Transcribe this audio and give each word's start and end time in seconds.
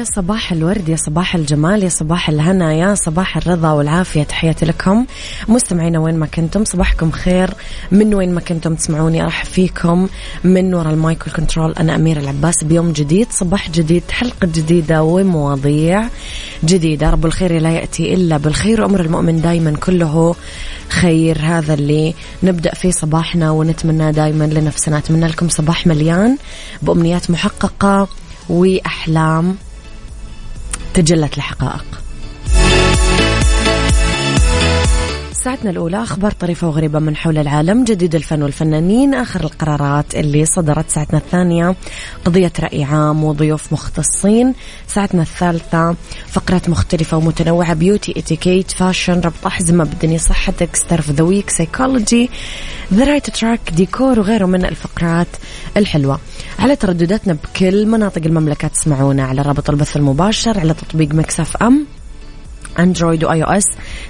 يا 0.00 0.04
صباح 0.04 0.52
الورد 0.52 0.88
يا 0.88 0.96
صباح 0.96 1.34
الجمال 1.34 1.82
يا 1.82 1.88
صباح 1.88 2.28
الهنا 2.28 2.72
يا 2.74 2.94
صباح 2.94 3.36
الرضا 3.36 3.72
والعافية. 3.72 4.22
تحياتي 4.22 4.66
لكم. 4.66 5.06
مستمعينا 5.48 5.98
وين 5.98 6.16
ما 6.16 6.26
كنتم 6.26 6.64
صباحكم 6.64 7.10
خير. 7.10 7.50
من 7.92 8.14
وين 8.14 8.34
ما 8.34 8.40
كنتم 8.40 8.74
تسمعوني 8.74 9.22
أرحب 9.22 9.44
فيكم. 9.44 10.08
من 10.44 10.74
وراء 10.74 10.92
ال 10.92 11.01
mic 11.01 11.26
وال 11.26 11.36
control 11.36 11.72
أنا 11.72 11.96
أميرة 11.96 12.16
العباس. 12.16 12.64
بيوم 12.64 12.92
جديد 12.92 13.26
صباح 13.30 13.70
جديد 13.70 14.02
حلقة 14.10 14.46
جديدة 14.46 15.02
ومواضيع 15.02 16.04
جديدة. 16.64 17.10
رب 17.10 17.26
الخير 17.26 17.58
لا 17.58 17.70
يأتي 17.70 18.14
إلا 18.14 18.36
بالخير 18.36 18.80
وأمر 18.80 19.00
المؤمن 19.00 19.40
دايما 19.40 19.76
كله 19.76 20.34
خير. 20.88 21.38
هذا 21.40 21.74
اللي 21.74 22.14
نبدأ 22.42 22.74
فيه 22.74 22.90
صباحنا 22.90 23.50
ونتمنى 23.50 24.12
دايما 24.12 24.44
لنفسنا. 24.44 24.98
أتمنى 24.98 25.26
لكم 25.26 25.48
صباح 25.48 25.86
مليان 25.86 26.36
بأمنيات 26.82 27.30
محققة 27.30 28.08
وأحلام 28.48 29.56
تجلت 31.00 31.36
لحقائق 31.36 32.00
ساعتنا 35.44 35.70
الأولى 35.70 36.02
أخبار 36.02 36.32
طريفة 36.32 36.68
وغريبة 36.68 36.98
من 36.98 37.16
حول 37.16 37.38
العالم 37.38 37.84
جديد 37.84 38.14
الفن 38.14 38.42
والفنانين 38.42 39.14
آخر 39.14 39.44
القرارات 39.44 40.14
اللي 40.14 40.44
صدرت 40.44 40.90
ساعتنا 40.90 41.18
الثانية 41.18 41.74
قضية 42.24 42.52
رأي 42.60 42.84
عام 42.84 43.24
وضيوف 43.24 43.72
مختصين 43.72 44.54
ساعتنا 44.86 45.22
الثالثة 45.22 45.96
فقرات 46.28 46.68
مختلفة 46.68 47.16
ومتنوعة 47.16 47.74
beauty 47.74 48.18
etiquette 48.18 48.70
fashion 48.70 49.20
ربط 49.20 49.46
أحزمة 49.46 49.84
بالدنيا 49.84 50.18
صحتك 50.18 50.76
star 50.76 50.99
of 50.99 51.10
the 51.10 51.24
week 51.24 51.50
psychology 51.50 52.30
the 52.94 53.04
right 53.04 53.30
track 53.30 53.60
ديكور 53.72 54.18
وغيره 54.18 54.46
من 54.46 54.64
الفقرات 54.64 55.28
الحلوة. 55.76 56.20
على 56.58 56.76
تردداتنا 56.76 57.32
بكل 57.32 57.86
مناطق 57.86 58.22
المملكة 58.26 58.68
تسمعونا 58.68 59.24
على 59.24 59.42
رابط 59.42 59.70
البث 59.70 59.96
المباشر 59.96 60.58
على 60.60 60.74
تطبيق 60.74 61.14
Mix 61.14 61.56
FM. 61.56 61.99
Android 62.82 63.24
و 63.24 63.44
iOS 63.44 63.64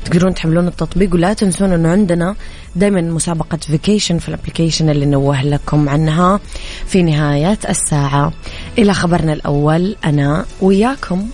تقدرون 0.04 0.34
تحملون 0.34 0.68
التطبيق 0.68 1.14
ولا 1.14 1.32
تنسون 1.32 1.72
انه 1.72 1.88
عندنا 1.88 2.34
دائما 2.76 3.00
مسابقة 3.00 3.56
vacation 3.56 4.18
في 4.18 4.28
ال 4.28 4.34
application 4.34 4.90
اللي 4.90 5.06
نوه 5.06 5.42
لكم 5.42 5.88
عنها 5.88 6.40
في 6.86 7.02
نهاية 7.02 7.58
الساعة. 7.68 8.32
إلى 8.78 8.94
خبرنا 8.94 9.32
الأول 9.32 9.96
أنا 10.04 10.46
وياكم. 10.60 11.28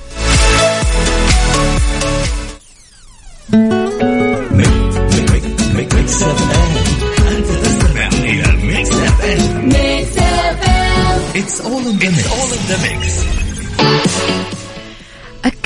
Mix 5.74 6.22
FM 6.22 6.76
انت 7.36 7.46
تستمع 7.46 8.08
إلى 8.08 8.56
Mix 8.62 8.90
FM 8.90 9.68
Mix 9.68 10.20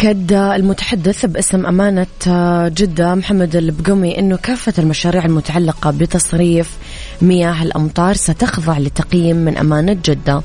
أكد 0.00 0.33
المتحدث 0.33 1.27
باسم 1.27 1.66
أمانة 1.66 2.06
جدة 2.69 3.15
محمد 3.15 3.56
البقومي 3.56 4.19
أنه 4.19 4.37
كافة 4.37 4.72
المشاريع 4.78 5.25
المتعلقة 5.25 5.91
بتصريف 5.91 6.77
مياه 7.22 7.62
الأمطار 7.62 8.15
ستخضع 8.15 8.78
لتقييم 8.78 9.37
من 9.37 9.59
أمانة 9.59 9.93
جدة. 10.05 10.43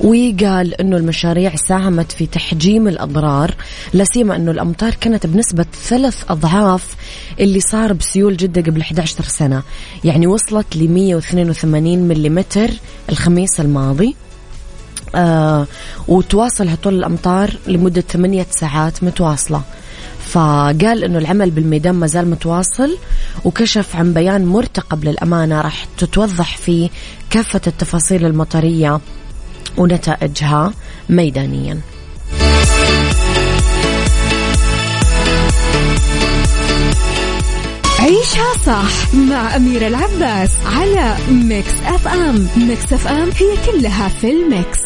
وقال 0.00 0.74
أنه 0.80 0.96
المشاريع 0.96 1.54
ساهمت 1.56 2.12
في 2.12 2.26
تحجيم 2.26 2.88
الأضرار 2.88 3.54
لا 3.92 4.04
سيما 4.04 4.36
أنه 4.36 4.50
الأمطار 4.50 4.94
كانت 4.94 5.26
بنسبة 5.26 5.66
ثلاث 5.88 6.24
أضعاف 6.30 6.96
اللي 7.40 7.60
صار 7.60 7.92
بسيول 7.92 8.36
جدة 8.36 8.62
قبل 8.62 8.80
11 8.80 9.24
سنة. 9.24 9.62
يعني 10.04 10.26
وصلت 10.26 10.76
ل 10.76 10.88
182 10.88 11.98
ملم 11.98 12.44
الخميس 13.10 13.60
الماضي. 13.60 14.16
آه 15.14 15.66
وتواصل 16.08 16.68
هطول 16.68 16.94
الأمطار 16.94 17.50
لمدة 17.66 18.00
ثمانية 18.00 18.46
ساعات 18.50 19.04
متواصلة. 19.04 19.62
فقال 20.28 21.04
إنه 21.04 21.18
العمل 21.18 21.50
بالميدان 21.50 21.94
ما 21.94 22.06
زال 22.06 22.30
متواصل 22.30 22.98
وكشف 23.44 23.96
عن 23.96 24.12
بيان 24.12 24.46
مرتقب 24.46 25.04
للأمانة 25.04 25.60
راح 25.60 25.86
تتوضح 25.98 26.56
فيه 26.56 26.88
كافة 27.30 27.60
التفاصيل 27.66 28.26
المطرية 28.26 29.00
ونتائجها 29.78 30.72
ميدانيا. 31.08 31.80
عيشها 38.00 38.52
صح 38.66 39.14
مع 39.14 39.56
أميرة 39.56 39.86
العباس 39.86 40.50
على 40.66 41.16
Mix 41.30 41.74
FM. 41.86 42.48
Mix 42.56 42.92
FM 42.92 43.30
هي 43.30 43.72
كلها 43.72 44.08
في 44.08 44.30
ال 44.30 44.40
mix. 44.40 44.78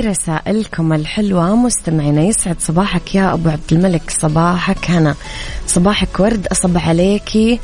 لرسائلكم 0.00 0.92
الحلوة. 0.92 1.56
مستمعينا 1.56 2.22
يسعد 2.22 2.56
صباحك 2.60 3.14
يا 3.14 3.34
أبو 3.34 3.48
عبد 3.48 3.72
الملك. 3.72 4.10
صباحك 4.10 4.90
هنا. 4.90 5.14
صباحك 5.66 6.20
ورد. 6.20 6.46
أصبح 6.46 6.88
عليكي 6.88 7.60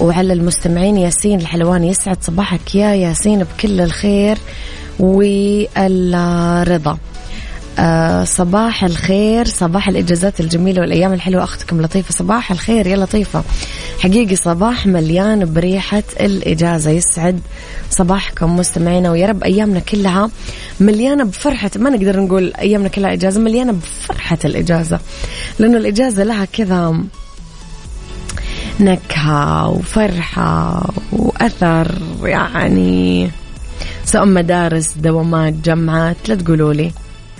وعلى 0.00 0.32
المستمعين 0.32 0.96
ياسين 0.96 1.40
الحلواني 1.40 1.88
يسعد 1.88 2.22
صباحك 2.22 2.74
يا 2.74 2.94
ياسين 2.94 3.44
بكل 3.44 3.80
الخير 3.80 4.38
والرضا. 5.00 6.98
آه 7.78 8.24
صباح 8.24 8.84
الخير 8.84 9.44
صباح 9.46 9.88
الإجازات 9.88 10.40
الجميلة 10.40 10.80
والأيام 10.80 11.12
الحلوة. 11.12 11.44
أختكم 11.44 11.82
لطيفة. 11.82 12.12
صباح 12.12 12.50
الخير. 12.50 12.86
يا 12.86 12.96
لطيفة 12.96 13.44
حقيقي 13.98 14.36
صباح 14.36 14.86
مليان 14.86 15.52
بريحة 15.52 16.02
الإجازة. 16.20 16.90
يسعد 16.90 17.40
صباحكم 17.90 18.56
مستمعينا. 18.56 19.10
ويا 19.10 19.26
رب 19.26 19.42
أيامنا 19.42 19.80
كلها 19.80 20.30
مليانة 20.80 21.24
بفرحة. 21.24 21.70
ما 21.76 21.90
نقدر 21.90 22.20
نقول 22.20 22.52
أيامنا 22.54 22.88
كلها 22.88 23.12
إجازة 23.12 23.40
مليانة 23.40 23.72
بفرحة 23.72 24.38
الإجازة. 24.44 25.00
لأنه 25.58 25.76
الإجازة 25.78 26.24
لها 26.24 26.44
كذا 26.44 27.04
نكهة 28.80 29.68
وفرحة 29.68 30.82
وأثر 31.12 31.94
يعني. 32.22 33.30
سواء 34.04 34.24
مدارس 34.24 34.92
دوامات 34.96 35.52
جامعات 35.52 36.16
لا 36.28 36.34
تقولوا 36.34 36.72
لي. 36.72 36.92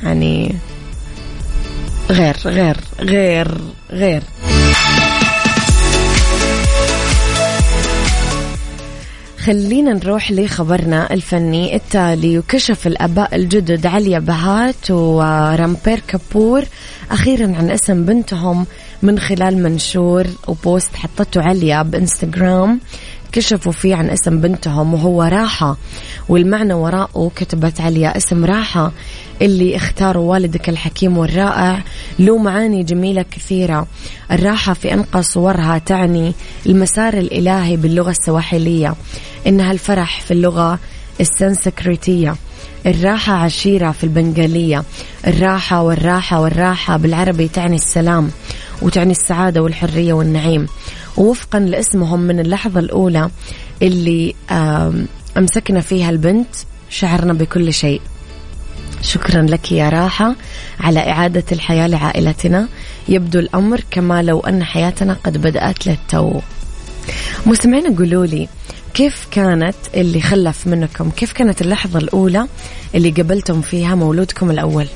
يعني 0.05 0.55
غير 2.11 2.37
غير 2.45 2.77
غير 3.01 3.49
غير. 3.91 4.23
خلينا 9.39 9.93
نروح 9.93 10.33
لخبرنا 10.33 11.15
الفني 11.15 11.77
التالي 11.77 12.39
وكشف 12.39 12.87
الآباء 12.87 13.35
الجدد 13.37 13.87
عليا 13.87 14.19
بهات 14.19 14.91
ورامبير 14.91 16.01
كابور 16.09 16.65
أخيرا 17.11 17.57
عن 17.57 17.71
اسم 17.71 18.05
بنتهم 18.05 18.67
من 19.03 19.19
خلال 19.19 19.63
منشور 19.63 20.27
وبوست 20.49 20.97
حطته 20.97 21.43
عليا 21.43 21.83
بإنستغرام. 21.83 22.81
كشفوا 23.35 23.73
فيه 23.73 23.95
عن 23.95 24.11
اسم 24.11 24.41
بنتهم 24.41 24.95
وهو 24.95 25.23
راحة. 25.23 25.77
والمعنى 26.29 26.75
وراءه 26.75 27.31
كتبت 27.37 27.81
عليا 27.81 28.17
اسم 28.17 28.45
راحة 28.45 28.93
اللي 29.43 29.77
اختاروا 29.77 30.31
والدك 30.31 30.69
الحكيم 30.69 31.19
والرائع. 31.19 31.83
له 32.19 32.39
معاني 32.39 32.83
جميلة 32.83 33.25
كثيرة. 33.31 33.87
الراحة 34.33 34.75
في 34.75 34.95
أنقى 34.95 35.23
صورها 35.23 35.79
تعني 35.79 36.35
المسار 36.67 37.15
الإلهي 37.15 37.77
باللغة 37.77 38.11
السواحلية 38.11 38.95
إنها 39.47 39.73
الفرح 39.73 40.21
في 40.21 40.31
اللغة 40.31 40.79
السنسكريتية. 41.21 42.37
الراحة 42.87 43.33
عشيرة 43.33 43.91
في 43.91 44.05
البنغالية. 44.05 44.85
الراحة 45.27 45.83
والراحة 45.83 46.41
والراحة 46.41 46.97
بالعربي 46.97 47.49
تعني 47.49 47.77
السلام. 47.77 48.31
وتعني 48.85 49.11
السعادة 49.11 49.63
والحرية 49.63 50.13
والنعيم. 50.13 50.67
ووفقا 51.17 51.59
لاسمهم 51.59 52.21
من 52.21 52.41
اللحظة 52.41 52.81
الأولى 52.81 53.31
اللي 53.83 54.35
أمسكنا 55.37 55.81
فيها 55.81 56.11
البنت 56.11 56.49
شعرنا 56.91 57.33
بكل 57.33 57.75
شيء. 57.75 58.01
شكرا 59.03 59.43
لك 59.43 59.73
يا 59.73 59.89
راحة 59.89 60.35
على 60.81 61.01
إعادة 61.01 61.45
الحياة 61.53 61.87
لعائلتنا. 61.87 62.69
يبدو 63.09 63.39
الأمر 63.39 63.81
كما 63.91 64.23
لو 64.23 64.41
أن 64.41 64.65
حياتنا 64.65 65.17
قد 65.25 65.39
بدأت 65.39 65.87
للتو. 65.87 66.41
مستمعين 67.47 67.97
قولوا 67.97 68.27
لي 68.27 68.49
كيف 68.95 69.27
كانت 69.31 69.77
اللي 69.95 70.21
خلف 70.21 70.67
منكم؟ 70.67 71.11
كيف 71.11 71.33
كانت 71.33 71.63
اللحظة 71.63 71.99
الأولى 71.99 72.47
اللي 72.95 73.11
قبلتم 73.11 73.61
فيها 73.61 73.95
مولودكم 73.95 74.51
الأول؟ 74.51 74.87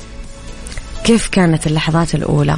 كيف 1.05 1.29
كانت 1.29 1.67
اللحظات 1.67 2.15
الأولى؟ 2.15 2.57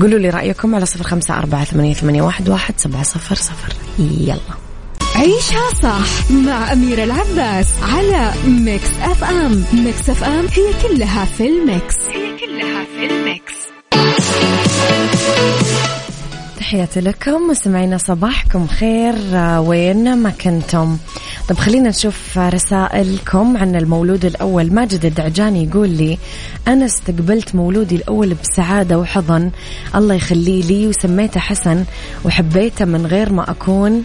قولوا 0.00 0.18
لي 0.18 0.30
رأيكم 0.30 0.74
على 0.74 0.86
صفر 0.86 1.04
خمسة 1.04 1.38
أربعة 1.38 1.64
ثمانية 1.64 2.22
واحد 2.22 2.74
سبعة 2.76 3.02
صفر 3.02 3.34
صفر. 3.34 3.72
يلا. 3.98 4.36
عيشها 5.14 5.70
صح 5.82 6.30
مع 6.30 6.72
أميرة 6.72 7.04
العباس 7.04 7.66
على 7.82 8.32
Mix 8.46 8.90
FM 9.02 9.64
Mix 9.72 10.10
FM 10.10 10.46
هي 10.46 10.88
كلها 10.88 11.24
في 11.24 11.46
ال 11.46 11.56
mix. 11.56 11.96
هي 12.08 12.38
كلها 12.38 12.84
في 12.84 13.06
ال 13.06 13.16
mix. 13.16 13.54
تحياتي 16.72 17.00
لكم. 17.00 17.50
مستمعينا 17.50 17.98
صباحكم 17.98 18.66
خير. 18.66 19.14
وين 19.58 20.16
ما 20.16 20.30
كنتم؟ 20.30 20.96
طب 21.48 21.56
خلينا 21.56 21.88
نشوف 21.88 22.38
رسائلكم 22.38 23.56
عن 23.56 23.76
المولود 23.76 24.24
الأول. 24.24 24.74
ماجد 24.74 25.04
الدعجاني 25.04 25.64
يقول 25.64 25.88
لي 25.88 26.18
أنا 26.68 26.86
استقبلت 26.86 27.54
مولودي 27.54 27.96
الأول 27.96 28.34
بسعادة 28.34 28.98
وحضن. 28.98 29.50
الله 29.94 30.14
يخليه 30.14 30.62
لي 30.62 30.86
وسميته 30.86 31.40
حسن 31.40 31.84
وحبيته 32.24 32.84
من 32.84 33.06
غير 33.06 33.32
ما 33.32 33.50
أكون 33.50 34.04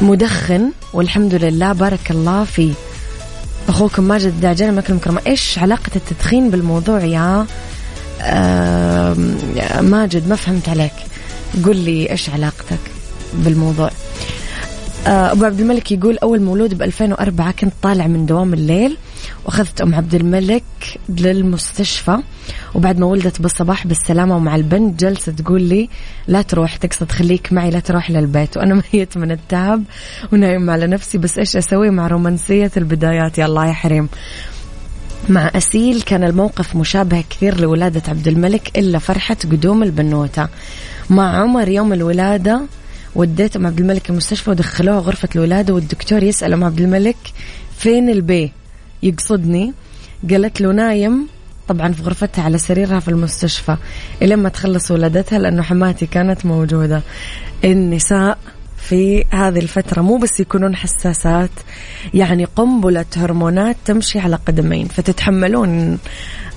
مدخن. 0.00 0.70
والحمد 0.92 1.34
لله 1.34 1.72
بارك 1.72 2.10
الله 2.10 2.44
فيه. 2.44 2.72
أخوكم 3.68 4.02
ماجد 4.02 4.26
الدعجاني 4.26 4.72
مكرم 4.72 4.98
كرمة 4.98 5.20
إيش 5.26 5.58
علاقة 5.58 5.90
التدخين 5.96 6.50
بالموضوع 6.50 7.00
يا 7.04 7.46
ماجد؟ 9.80 10.28
ما 10.28 10.36
فهمت 10.36 10.68
عليك. 10.68 10.92
قل 11.64 11.76
لي 11.76 12.10
إيش 12.10 12.30
علاقتك 12.30 12.78
بالموضوع. 13.34 13.90
آه، 15.06 15.32
أبو 15.32 15.44
عبد 15.44 15.60
الملك 15.60 15.92
يقول 15.92 16.18
أول 16.18 16.42
مولود 16.42 16.74
ب 16.78 16.82
2004 16.82 17.52
كنت 17.52 17.72
طالع 17.82 18.06
من 18.06 18.26
دوام 18.26 18.54
الليل 18.54 18.96
وأخذت 19.44 19.80
أم 19.80 19.94
عبد 19.94 20.14
الملك 20.14 20.62
للمستشفى 21.08 22.18
وبعد 22.74 22.98
ما 22.98 23.06
ولدت 23.06 23.40
بالصباح 23.40 23.86
بالسلامة 23.86 24.36
ومع 24.36 24.56
البنت 24.56 25.00
جلسه 25.00 25.32
تقول 25.32 25.62
لي 25.62 25.88
لا 26.28 26.42
تروح 26.42 26.76
تقصد 26.76 27.12
خليك 27.12 27.52
معي 27.52 27.70
لا 27.70 27.80
تروح 27.80 28.10
للبيت. 28.10 28.56
وأنا 28.56 28.74
ميت 28.94 29.16
من 29.16 29.30
التعب 29.30 29.82
ونايم 30.32 30.70
على 30.70 30.86
نفسي 30.86 31.18
بس 31.18 31.38
إيش 31.38 31.56
أسوي 31.56 31.90
مع 31.90 32.06
رومانسية 32.06 32.70
البدايات؟ 32.76 33.38
يا 33.38 33.46
الله 33.46 33.66
يا 33.66 33.72
حريم. 33.72 34.08
مع 35.28 35.50
أسيل 35.56 36.02
كان 36.02 36.24
الموقف 36.24 36.76
مشابه 36.76 37.24
كثير 37.30 37.60
لولادة 37.60 38.02
عبد 38.08 38.28
الملك 38.28 38.78
إلا 38.78 38.98
فرحة 38.98 39.36
قدوم 39.44 39.82
البنوتة. 39.82 40.48
مع 41.10 41.40
عمر 41.40 41.68
يوم 41.68 41.92
الولادة. 41.92 42.60
وديت 43.14 43.56
أم 43.56 43.66
عبد 43.66 43.80
الملك 43.80 44.10
المستشفى 44.10 44.50
ودخلوها 44.50 44.98
غرفة 44.98 45.28
الولادة 45.34 45.74
والدكتور 45.74 46.22
يسأل 46.22 46.52
أم 46.52 46.64
عبد 46.64 46.80
الملك 46.80 47.16
فين 47.76 48.08
البي 48.08 48.52
يقصدني. 49.02 49.72
قالت 50.30 50.60
له 50.60 50.72
نايم 50.72 51.26
طبعا 51.68 51.92
في 51.92 52.02
غرفتها 52.02 52.44
على 52.44 52.58
سريرها 52.58 53.00
في 53.00 53.08
المستشفى. 53.08 53.76
لما 54.22 54.48
تخلص 54.48 54.90
ولادتها 54.90 55.38
لأنه 55.38 55.62
حماتي 55.62 56.06
كانت 56.06 56.46
موجودة. 56.46 57.02
النساء 57.64 58.38
في 58.76 59.24
هذه 59.30 59.58
الفترة 59.58 60.02
مو 60.02 60.16
بس 60.16 60.40
يكونون 60.40 60.76
حساسات 60.76 61.50
يعني 62.14 62.44
قنبلة 62.44 63.04
هرمونات 63.16 63.76
تمشي 63.84 64.18
على 64.18 64.36
قدمين 64.36 64.88
فتتحملون 64.88 65.98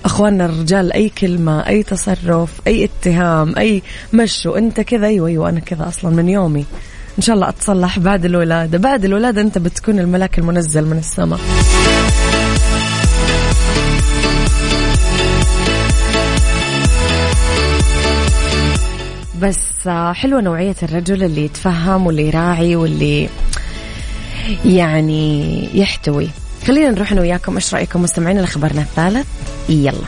أخواننا 0.06 0.46
الرجال 0.46 0.94
أي 0.94 1.10
كلمة 1.10 1.68
أي 1.68 1.84
تصرف 1.84 2.62
أي 2.68 2.84
اتهام 2.84 3.58
أي 3.58 3.82
مشوا 4.14 4.58
أنت 4.58 4.82
كذا 4.82 5.08
أيوه 5.08 5.28
أيوه 5.28 5.50
أنا 5.50 5.60
كذا 5.60 5.88
أصلا 5.88 6.16
من 6.16 6.30
يومي. 6.30 6.66
إن 7.18 7.24
شاء 7.24 7.36
الله 7.36 7.50
أتصلح 7.50 8.00
بعد 8.00 8.26
الولادة. 8.26 8.78
بعد 8.78 9.06
الولادة 9.06 9.42
أنت 9.42 9.58
بتكون 9.58 10.00
الملاك 10.00 10.40
المنزل 10.40 10.86
من 10.86 10.98
السماء. 10.98 11.40
بس 19.42 19.88
حلوة 20.14 20.42
نوعية 20.42 20.76
الرجل 20.84 21.24
اللي 21.24 21.46
يتفهم 21.46 22.08
واللي 22.08 22.28
يراعي 22.28 22.76
واللي 22.76 23.30
يعني 24.66 25.70
يحتوي. 25.80 26.30
خلينا 26.68 26.92
نروح 26.92 27.12
أنا 27.12 27.22
وياكم 27.22 27.56
إيش 27.56 27.74
رأيكم 27.74 28.02
مستمعين 28.02 28.42
لخبرنا 28.42 28.82
الثالث 28.82 29.28
يلا. 29.70 30.06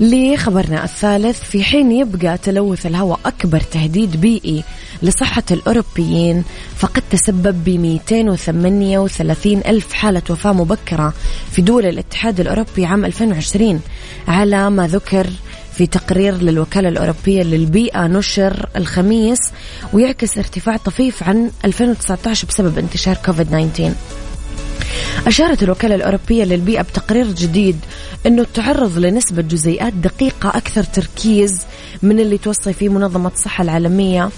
لخبرنا 0.00 0.84
الثالث 0.84 1.40
في 1.42 1.64
حين 1.64 1.92
يبقى 1.92 2.38
تلوث 2.38 2.86
الهواء 2.86 3.20
أكبر 3.26 3.60
تهديد 3.60 4.20
بيئي 4.20 4.64
لصحة 5.02 5.42
الأوروبيين 5.50 6.44
فقد 6.76 7.02
تسبب 7.10 7.64
ب 7.64 7.68
238 7.68 9.58
ألف 9.66 9.92
حالة 9.92 10.22
وفاة 10.30 10.52
مبكرة 10.52 11.14
في 11.52 11.62
دول 11.62 11.86
الاتحاد 11.86 12.40
الأوروبي 12.40 12.84
عام 12.86 13.04
2020 13.04 13.80
على 14.28 14.70
ما 14.70 14.86
ذكر 14.86 15.26
في 15.74 15.86
تقرير 15.86 16.34
للوكالة 16.34 16.88
الأوروبية 16.88 17.42
للبيئة 17.42 18.06
نشر 18.06 18.68
الخميس 18.76 19.38
ويعكس 19.92 20.38
ارتفاع 20.38 20.76
طفيف 20.76 21.22
عن 21.22 21.50
2019 21.64 22.46
بسبب 22.46 22.78
انتشار 22.78 23.16
كوفيد 23.16 23.46
19 23.46 23.92
أشارت 25.26 25.62
الوكالة 25.62 25.94
الأوروبية 25.94 26.44
للبيئة 26.44 26.82
بتقرير 26.82 27.26
جديد 27.26 27.76
أنه 28.26 28.42
التعرض 28.42 28.98
لنسبة 28.98 29.42
جزيئات 29.42 29.92
دقيقة 29.92 30.48
أكثر 30.48 30.84
تركيز 30.84 31.62
من 32.02 32.20
اللي 32.20 32.38
توصي 32.38 32.72
فيه 32.72 32.88
منظمة 32.88 33.30
الصحة 33.34 33.62
العالمية 33.62 34.30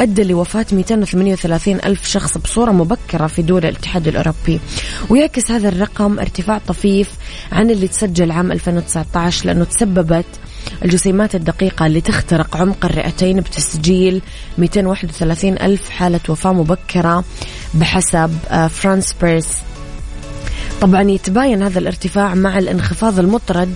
أدى 0.00 0.24
لوفاة 0.24 0.66
238 0.72 1.74
ألف 1.74 2.08
شخص 2.08 2.38
بصورة 2.38 2.70
مبكرة 2.70 3.26
في 3.26 3.42
دول 3.42 3.64
الاتحاد 3.64 4.08
الأوروبي. 4.08 4.60
ويعكس 5.10 5.50
هذا 5.50 5.68
الرقم 5.68 6.18
ارتفاع 6.18 6.58
طفيف 6.58 7.10
عن 7.52 7.70
اللي 7.70 7.88
تسجل 7.88 8.30
عام 8.30 8.52
2019 8.52 9.46
لأنه 9.46 9.64
تسببت 9.64 10.26
الجسيمات 10.84 11.34
الدقيقة 11.34 11.86
اللي 11.86 12.00
تخترق 12.00 12.56
عمق 12.56 12.84
الرئتين 12.84 13.40
بتسجيل 13.40 14.22
231 14.58 15.52
ألف 15.52 15.88
حالة 15.90 16.20
وفاة 16.28 16.52
مبكرة 16.52 17.24
بحسب 17.74 18.30
آه، 18.50 18.66
فرانس 18.66 19.14
بيرس 19.22 19.48
طبعا 20.80 21.02
يتباين 21.02 21.62
هذا 21.62 21.78
الارتفاع 21.78 22.34
مع 22.34 22.58
الانخفاض 22.58 23.18
المطرد 23.18 23.74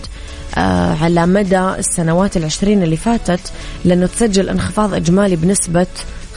على 0.57 1.27
مدى 1.27 1.61
السنوات 1.61 2.37
العشرين 2.37 2.83
اللي 2.83 2.97
فاتت 2.97 3.41
لأنه 3.85 4.07
تسجل 4.07 4.49
انخفاض 4.49 4.95
إجمالي 4.95 5.37
بنسبة 5.37 5.87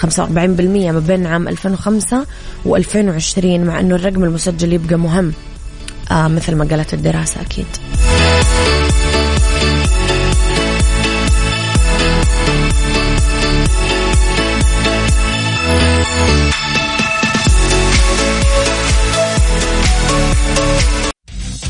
45% 0.02 0.08
ما 0.30 1.00
بين 1.08 1.26
عام 1.26 1.48
2005 1.48 2.26
و2020 2.66 3.46
مع 3.46 3.80
أنه 3.80 3.96
الرقم 3.96 4.24
المسجل 4.24 4.74
يبقى 4.74 4.96
مهم. 4.98 5.34
آه 6.12 6.28
مثل 6.28 6.56
ما 6.56 6.66
قالت 6.66 6.94
الدراسة 6.94 7.42
أكيد. 7.42 7.66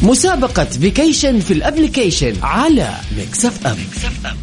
مسابقة 0.04 0.66
vacation 0.66 1.40
في 1.40 1.54
ال 1.54 1.61
application 1.61 2.34
على 2.44 2.90
Mix 3.18 3.68
FM, 3.68 3.78
Mix 3.90 4.26
FM. 4.26 4.38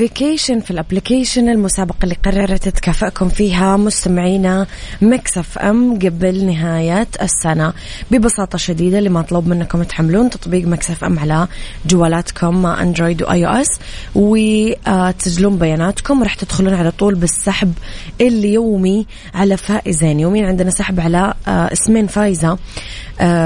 vacation 0.00 0.60
في 0.60 0.70
ال 0.70 0.76
application 0.76 1.48
المسابقة 1.48 1.96
اللي 2.04 2.16
قررت 2.24 2.68
تكافئكم 2.68 3.28
فيها 3.28 3.76
مستمعينا 3.76 4.66
Mix 5.02 5.58
FM 5.58 5.98
قبل 5.98 6.44
نهاية 6.44 7.08
السنة. 7.22 7.72
ببساطة 8.10 8.58
شديدة 8.58 8.98
اللي 8.98 9.10
مطلوب 9.10 9.46
منكم 9.46 9.82
تحملون 9.82 10.30
تطبيق 10.30 10.66
Mix 10.66 11.04
FM 11.04 11.18
على 11.18 11.48
جوالاتكم 11.86 12.66
Android 12.66 13.22
و 13.22 13.46
iOS 13.46 13.80
وتسجلون 14.14 15.58
بياناتكم. 15.58 16.20
وراح 16.20 16.34
تدخلون 16.34 16.74
على 16.74 16.90
طول 16.90 17.14
بالسحب 17.14 17.72
اليومي 18.20 19.06
على 19.34 19.56
فائزين. 19.56 20.20
يومين 20.20 20.44
عندنا 20.44 20.70
سحب 20.70 21.00
على 21.00 21.34
آه، 21.48 21.72
اسمين 21.72 22.06
فايزين. 22.06 22.58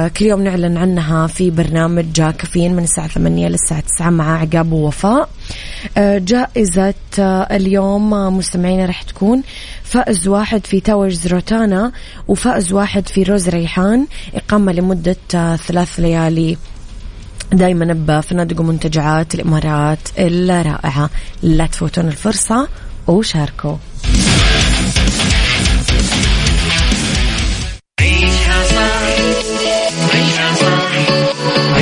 كل 0.08 0.24
يوم 0.24 0.42
نعلن 0.42 0.76
عنها 0.76 1.26
في 1.26 1.50
برنامج 1.50 2.22
كافيين 2.22 2.76
من 2.76 2.82
الساعة 2.84 3.08
8 3.08 3.48
للساعة 3.48 3.80
9 3.80 4.10
مع 4.10 4.40
عقاب 4.40 4.72
ووفاء. 4.72 5.28
آه، 5.98 6.18
جائزة 6.18 6.94
آه، 7.18 7.56
اليوم 7.56 8.10
مستمعينا 8.36 8.86
راح 8.86 9.02
تكون 9.02 9.42
فائز 9.82 10.28
واحد 10.28 10.66
في 10.66 10.80
تاورز 10.80 11.26
روتانا 11.26 11.92
وفائز 12.28 12.72
واحد 12.72 13.08
في 13.08 13.22
روز 13.22 13.48
ريحان. 13.48 14.06
إقامة 14.34 14.72
لمدة 14.72 15.16
ثلاث 15.56 16.00
ليالي 16.00 16.56
دايما 17.52 17.92
بفنادق 17.92 18.60
ومنتجعات 18.60 19.34
الإمارات 19.34 19.98
الرائعة. 20.18 21.10
لا 21.42 21.66
تفوتون 21.66 22.08
الفرصة 22.08 22.68
وشاركوا. 23.06 23.76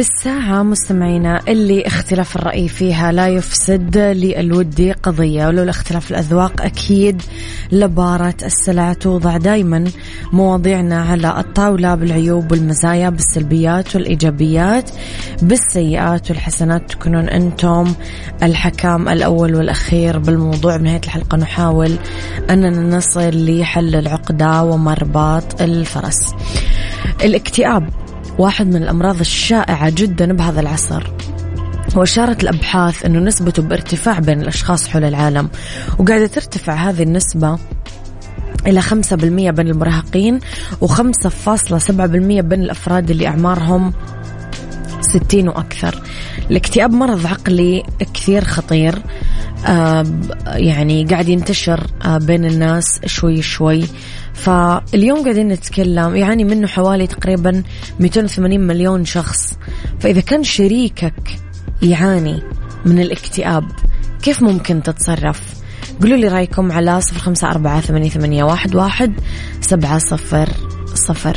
بالساعة 0.00 0.62
مستمعينا 0.62 1.40
اللي 1.48 1.86
اختلاف 1.86 2.36
الرأي 2.36 2.68
فيها 2.68 3.12
لا 3.12 3.28
يفسد 3.28 3.98
للودي 3.98 4.92
قضية 4.92 5.46
ولولا 5.46 5.70
اختلاف 5.70 6.10
الأذواق 6.10 6.62
أكيد 6.62 7.22
لبارة 7.72 8.34
السلع 8.42 8.92
توضع 8.92 9.36
دايما 9.36 9.84
مواضيعنا 10.32 11.02
على 11.02 11.40
الطاولة 11.40 11.94
بالعيوب 11.94 12.52
والمزايا 12.52 13.10
بالسلبيات 13.10 13.96
والإيجابيات 13.96 14.90
بالسيئات 15.42 16.30
والحسنات. 16.30 16.90
تكونون 16.90 17.28
أنتم 17.28 17.94
الحكام 18.42 19.08
الأول 19.08 19.54
والأخير 19.54 20.18
بالموضوع. 20.18 20.76
بنهاية 20.76 21.00
الحلقة 21.04 21.38
نحاول 21.38 21.98
أننا 22.50 22.96
نصل 22.96 23.30
لحل 23.32 23.94
العقدة 23.94 24.62
ومرباط 24.62 25.62
الفرس. 25.62 26.34
الاكتئاب. 27.24 27.99
واحد 28.40 28.66
من 28.66 28.82
الأمراض 28.82 29.20
الشائعة 29.20 29.90
جدا 29.90 30.32
بهذا 30.32 30.60
العصر 30.60 31.10
وأشارت 31.96 32.42
الأبحاث 32.42 33.04
أنه 33.04 33.18
نسبته 33.18 33.62
بارتفاع 33.62 34.18
بين 34.18 34.42
الأشخاص 34.42 34.88
حول 34.88 35.04
العالم 35.04 35.48
وقاعدة 35.98 36.26
ترتفع 36.26 36.74
هذه 36.74 37.02
النسبة 37.02 37.58
إلى 38.66 38.82
5% 38.82 39.14
بين 39.14 39.68
المراهقين 39.68 40.40
و5.7% 40.84 41.90
بين 42.40 42.62
الأفراد 42.62 43.10
اللي 43.10 43.26
أعمارهم 43.26 43.92
60 45.00 45.48
وأكثر. 45.48 46.02
الاكتئاب 46.50 46.92
مرض 46.92 47.26
عقلي 47.26 47.82
كثير 48.14 48.44
خطير 48.44 49.02
آه 49.66 50.04
يعني 50.46 51.04
قاعد 51.04 51.28
ينتشر 51.28 51.86
آه 52.04 52.18
بين 52.18 52.44
الناس 52.44 53.00
شوي 53.06 53.42
شوي. 53.42 53.84
فاليوم 54.34 55.22
قاعدين 55.22 55.48
نتكلم 55.48 56.16
يعاني 56.16 56.44
منه 56.44 56.66
حوالي 56.66 57.06
تقريبا 57.06 57.62
280 58.00 58.60
مليون 58.60 59.04
شخص. 59.04 59.54
فإذا 60.00 60.20
كان 60.20 60.44
شريكك 60.44 61.22
يعاني 61.82 62.42
من 62.86 63.00
الاكتئاب 63.00 63.64
كيف 64.22 64.42
ممكن 64.42 64.82
تتصرف؟ 64.82 65.42
قولوا 66.02 66.16
لي 66.16 66.28
رأيكم 66.28 66.72
على 66.72 67.00
صفر 67.00 67.18
خمسة 67.18 67.50
أربعة 67.50 67.80
ثمانية 67.80 68.44
واحد 68.44 69.14
سبعة 69.60 69.98
صفر 69.98 70.48
صفر. 70.94 71.36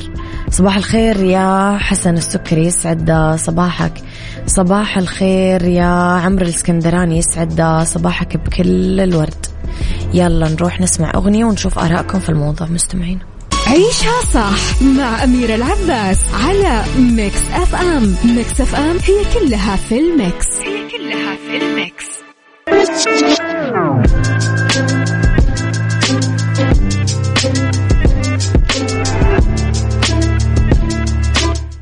صباح 0.50 0.78
الخير 0.78 1.24
يا 1.24 1.78
حسن 1.78 2.18
السكري 2.18 2.66
يسعد 2.66 3.36
صباحك. 3.36 3.94
صباح 4.48 4.98
الخير 4.98 5.64
يا 5.64 5.86
عمرو 6.24 6.46
الاسكندراني 6.46 7.18
يسعد 7.18 7.84
صباحك 7.86 8.38
بكل 8.38 9.00
الورد. 9.00 9.46
يلا 10.14 10.50
نروح 10.50 10.82
نسمع 10.82 11.12
أغنية 11.16 11.46
ونشوف 11.46 11.80
آرائكم 11.80 12.20
في 12.20 12.30
الموضوع 12.30 12.68
مستمعين. 12.68 13.20
عيشها 13.68 14.22
صح 14.34 14.82
مع 14.82 15.24
أميرة 15.24 15.56
العباس 15.56 16.20
على 16.34 16.84
Mix 16.98 17.42
FM 17.54 18.16
Mix 18.26 18.62
FM 18.62 18.98
هي 18.98 19.40
كلها 19.40 19.76
في 19.76 20.00
ال 20.00 20.09
mix. 20.09 20.48
هي 20.60 20.90
كلها 20.90 21.36
في 21.36 21.58
ال 21.58 21.67
mix. 21.67 22.06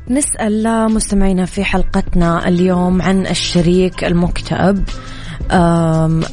نسأل 0.08 0.88
مستمعينا 0.90 1.46
في 1.46 1.64
حلقتنا 1.64 2.48
اليوم 2.48 3.02
عن 3.02 3.26
الشريك 3.26 4.04
المكتئب. 4.04 4.84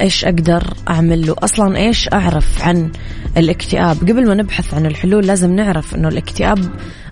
إيش 0.00 0.24
أقدر 0.24 0.62
أعمل 0.88 1.26
له؟ 1.26 1.36
أصلا 1.38 1.76
إيش 1.76 2.08
أعرف 2.12 2.62
عن 2.62 2.90
الاكتئاب؟ 3.36 3.96
قبل 3.96 4.28
ما 4.28 4.34
نبحث 4.34 4.74
عن 4.74 4.86
الحلول 4.86 5.26
لازم 5.26 5.56
نعرف 5.56 5.94
إنه 5.94 6.08
الاكتئاب 6.08 6.58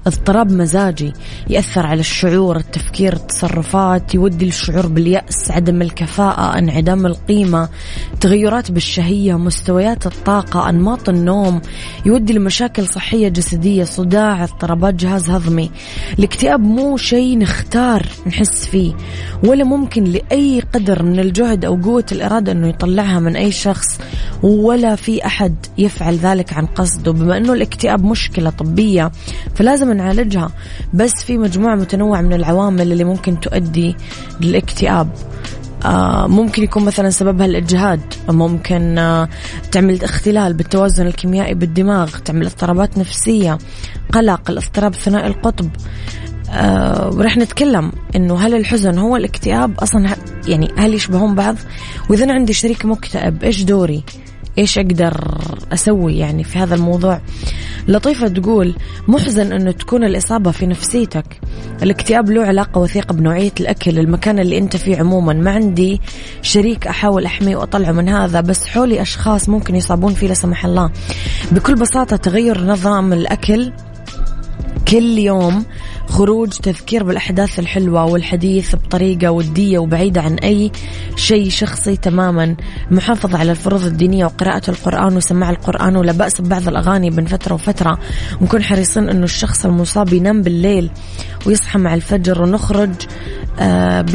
اضطراب 0.06 0.52
مزاجي 0.52 1.12
يأثر 1.50 1.86
على 1.86 2.00
الشعور 2.00 2.56
التفكير 2.56 3.12
التصرفات 3.12 4.14
يودي 4.14 4.44
للشعور 4.46 4.86
باليأس 4.86 5.50
عدم 5.50 5.82
الكفاءة 5.82 6.58
انعدام 6.58 7.06
القيمة 7.06 7.68
تغيرات 8.20 8.70
بالشهية 8.70 9.38
مستويات 9.38 10.06
الطاقة 10.06 10.68
أنماط 10.68 11.08
النوم 11.08 11.60
يودي 12.06 12.32
لمشاكل 12.32 12.86
صحية 12.86 13.28
جسدية 13.28 13.84
صداع 13.84 14.44
اضطرابات 14.44 14.94
جهاز 14.94 15.30
هضمي. 15.30 15.70
الاكتئاب 16.18 16.60
مو 16.60 16.96
شيء 16.96 17.38
نختار 17.38 18.06
نحس 18.26 18.66
فيه 18.66 18.94
ولا 19.44 19.64
ممكن 19.64 20.04
لأي 20.04 20.62
قدر 20.74 21.02
من 21.02 21.20
الجهد 21.20 21.64
أو 21.64 21.76
قوة 21.82 22.06
الإرادة 22.12 22.52
أنه 22.52 22.68
يطلعها 22.68 23.20
من 23.20 23.36
أي 23.36 23.52
شخص 23.52 23.98
ولا 24.42 24.96
في 24.96 25.26
أحد 25.26 25.54
يفعل 25.78 26.16
ذلك 26.16 26.52
عن 26.52 26.66
قصد 26.66 27.08
وبما 27.08 27.36
أنه 27.36 27.52
الاكتئاب 27.52 28.04
مشكلة 28.04 28.50
طبية 28.50 29.10
فلازم 29.54 29.87
نعالجها 29.92 30.50
بس 30.94 31.12
في 31.26 31.38
مجموعة 31.38 31.74
متنوعة 31.74 32.20
من 32.20 32.32
العوامل 32.32 32.92
اللي 32.92 33.04
ممكن 33.04 33.40
تؤدي 33.40 33.96
للاكتئاب. 34.40 35.08
آه 35.84 36.26
ممكن 36.26 36.62
يكون 36.62 36.84
مثلا 36.84 37.10
سببها 37.10 37.46
الإجهاد. 37.46 38.00
ممكن 38.28 38.98
آه 38.98 39.28
تعمل 39.72 40.04
اختلال 40.04 40.54
بالتوازن 40.54 41.06
الكيميائي 41.06 41.54
بالدماغ 41.54 42.18
تعمل 42.18 42.46
اضطرابات 42.46 42.98
نفسية 42.98 43.58
قلق 44.12 44.50
الاضطراب 44.50 44.94
ثنائي 44.94 45.26
القطب. 45.26 45.70
آه 46.50 47.10
ورح 47.14 47.36
نتكلم 47.36 47.92
إنه 48.16 48.38
هل 48.38 48.54
الحزن 48.54 48.98
هو 48.98 49.16
الاكتئاب؟ 49.16 49.80
أصلا 49.80 50.16
يعني 50.46 50.70
هل 50.76 50.94
يشبهون 50.94 51.34
بعض؟ 51.34 51.56
وإذا 52.10 52.24
أنا 52.24 52.32
عندي 52.32 52.52
شريك 52.52 52.84
مكتئب 52.84 53.44
إيش 53.44 53.62
دوري؟ 53.62 54.04
إيش 54.58 54.78
أقدر 54.78 55.38
أسوي 55.72 56.18
يعني 56.18 56.44
في 56.44 56.58
هذا 56.58 56.74
الموضوع؟ 56.74 57.20
لطيفة 57.88 58.28
تقول 58.28 58.74
محزن 59.08 59.52
إنه 59.52 59.70
تكون 59.70 60.04
الإصابة 60.04 60.50
في 60.50 60.66
نفسيتك. 60.66 61.40
الاكتئاب 61.82 62.30
له 62.30 62.42
علاقة 62.42 62.78
وثيقة 62.80 63.12
بنوعية 63.12 63.52
الأكل 63.60 63.98
المكان 63.98 64.38
اللي 64.38 64.58
أنت 64.58 64.76
فيه 64.76 64.96
عموما. 64.96 65.32
ما 65.32 65.50
عندي 65.50 66.00
شريك 66.42 66.86
أحاول 66.86 67.24
أحميه 67.24 67.56
وأطلعه 67.56 67.92
من 67.92 68.08
هذا 68.08 68.40
بس 68.40 68.66
حولي 68.66 69.02
أشخاص 69.02 69.48
ممكن 69.48 69.76
يصابون 69.76 70.14
فيه 70.14 70.28
لا 70.28 70.34
سمح 70.34 70.64
الله. 70.64 70.90
بكل 71.52 71.74
بساطة 71.74 72.16
تغير 72.16 72.64
نظام 72.64 73.12
الأكل 73.12 73.72
كل 74.88 75.18
يوم 75.18 75.64
خروج 76.08 76.48
تذكير 76.48 77.04
بالأحداث 77.04 77.58
الحلوة 77.58 78.04
والحديث 78.04 78.74
بطريقة 78.74 79.30
ودية 79.30 79.78
وبعيدة 79.78 80.20
عن 80.20 80.34
أي 80.34 80.72
شيء 81.16 81.50
شخصي 81.50 81.96
تماما. 81.96 82.56
محافظة 82.90 83.38
على 83.38 83.50
الفروض 83.50 83.84
الدينية 83.84 84.24
وقراءة 84.24 84.70
القرآن 84.70 85.16
وسماع 85.16 85.50
القرآن 85.50 85.96
ولا 85.96 86.12
بأس 86.12 86.40
ببعض 86.40 86.68
الأغاني 86.68 87.10
بين 87.10 87.26
فترة 87.26 87.54
وفترة. 87.54 87.98
ونكون 88.40 88.62
حريصين 88.62 89.08
أنه 89.08 89.24
الشخص 89.24 89.64
المصاب 89.64 90.12
ينام 90.12 90.42
بالليل 90.42 90.90
ويصحى 91.46 91.78
مع 91.78 91.94
الفجر 91.94 92.42
ونخرج 92.42 92.92
آه، 93.58 94.06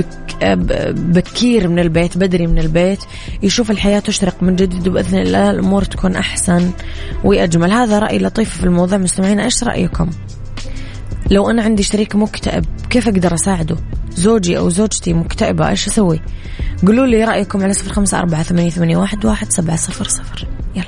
آه، 0.44 0.56
بكير 0.92 1.68
من 1.68 1.80
البيت 1.80 2.18
بدري 2.18 2.48
من 2.48 2.60
البيت. 2.60 3.00
يشوف 3.44 3.72
الحياة 3.72 4.00
تشرق 4.00 4.44
من 4.44 4.56
جديد 4.56 4.88
وبإذن 4.88 5.18
الله 5.20 5.52
الأمور 5.52 5.84
تكون 5.84 6.16
أحسن 6.16 6.72
وأجمل. 7.24 7.72
هذا 7.72 8.00
رأي 8.00 8.20
لطيف 8.20 8.58
في 8.58 8.64
الموضوع. 8.64 8.98
مستمعينا 8.98 9.44
إيش 9.44 9.64
رأيكم؟ 9.64 10.10
لو 11.32 11.50
أنا 11.50 11.64
عندي 11.64 11.84
شريك 11.84 12.16
مكتئب 12.16 12.66
كيف 12.90 13.08
أقدر 13.08 13.34
أساعده؟ 13.34 13.78
زوجي 14.10 14.58
أو 14.58 14.70
زوجتي 14.70 15.14
مكتئبة 15.14 15.70
إيش 15.70 15.88
أسوي؟ 15.88 16.22
قولوا 16.88 17.06
لي 17.06 17.24
رأيكم 17.24 17.64
على 17.64 17.74
صفر 17.74 17.92
خمسة 17.94 18.20
أربعة 18.20 18.44
ثمانية, 18.44 18.70
ثمانية 18.70 18.98
واحد, 18.98 19.26
واحد 19.26 19.52
سبعة 19.52 19.76
صفر 19.76 20.08
صفر. 20.08 20.48
يلا. 20.76 20.86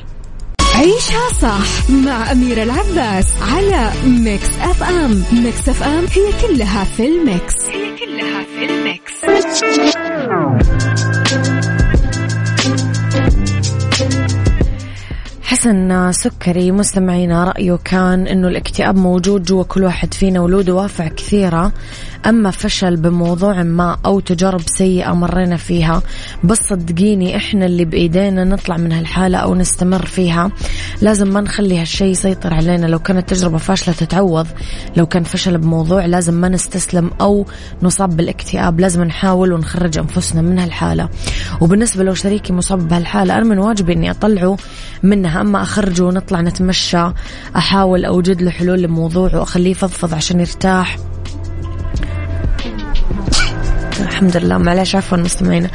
عيشها 0.75 1.29
صح 1.41 1.89
مع 1.89 2.31
أميرة 2.31 2.63
العباس 2.63 3.27
على 3.41 3.91
Mix 4.05 4.49
FM 4.61 5.23
Mix 5.31 5.69
FM 5.69 6.05
هي 6.05 6.47
كلها 6.47 6.83
في 6.83 7.05
ال 7.07 7.17
mix. 7.17 7.55
هي 7.65 7.97
كلها 7.97 8.43
في 8.43 8.65
ال 8.65 8.75
mix. 8.75 9.13
حسن 15.45 16.11
سكري 16.11 16.71
مستمعينا 16.71 17.43
رأيه 17.43 17.79
كان 17.85 18.27
أنه 18.27 18.47
الاكتئاب 18.47 18.95
موجود 18.95 19.43
جوا 19.43 19.63
كل 19.63 19.83
واحد 19.83 20.13
فينا 20.13 20.39
وله 20.39 20.61
دوافع 20.61 21.07
كثيرة. 21.07 21.71
أما 22.27 22.51
فشل 22.51 22.95
بموضوع 22.95 23.63
ما 23.63 23.97
أو 24.05 24.19
تجارب 24.19 24.61
سيئة 24.65 25.13
مرينا 25.13 25.57
فيها 25.57 26.01
بس 26.43 26.57
صدقيني 26.57 27.37
إحنا 27.37 27.65
اللي 27.65 27.85
بإيدينا 27.85 28.43
نطلع 28.43 28.77
من 28.77 28.91
هالحالة 28.91 29.37
أو 29.37 29.55
نستمر 29.55 30.05
فيها. 30.05 30.51
لازم 31.01 31.33
ما 31.33 31.41
نخلي 31.41 31.81
هالشيء 31.81 32.07
يسيطر 32.07 32.53
علينا. 32.53 32.85
لو 32.85 32.99
كانت 32.99 33.29
تجربة 33.29 33.57
فاشلة 33.57 33.95
تتعوض 33.95 34.47
لو 34.97 35.05
كان 35.05 35.23
فشل 35.23 35.57
بموضوع 35.57 36.05
لازم 36.05 36.33
ما 36.33 36.49
نستسلم 36.49 37.11
أو 37.21 37.45
نصاب 37.83 38.17
بالاكتئاب. 38.17 38.79
لازم 38.79 39.03
نحاول 39.03 39.53
ونخرج 39.53 39.97
أنفسنا 39.97 40.41
من 40.41 40.59
هالحالة. 40.59 41.09
وبالنسبة 41.61 42.03
لو 42.03 42.13
شريكي 42.13 42.53
مصاب 42.53 42.87
بهالحالة 42.87 43.37
أنا 43.37 43.43
من 43.43 43.57
واجبي 43.57 43.93
أني 43.93 44.11
أطلعه 44.11 44.57
منها. 45.03 45.41
أما 45.41 45.61
أخرجه 45.61 46.03
ونطلع 46.03 46.41
نتمشى 46.41 47.07
أحاول 47.55 48.05
أوجد 48.05 48.41
له 48.41 48.51
حلول 48.51 48.81
لموضوع 48.81 49.35
وأخليه 49.35 49.71
يفضفض 49.71 50.13
عشان 50.13 50.39
يرتاح. 50.39 50.97
الحمد 54.15 54.37
لله. 54.37 54.57
معلش 54.57 54.95
عفوا 54.95 55.17
مستمعينا. 55.17 55.69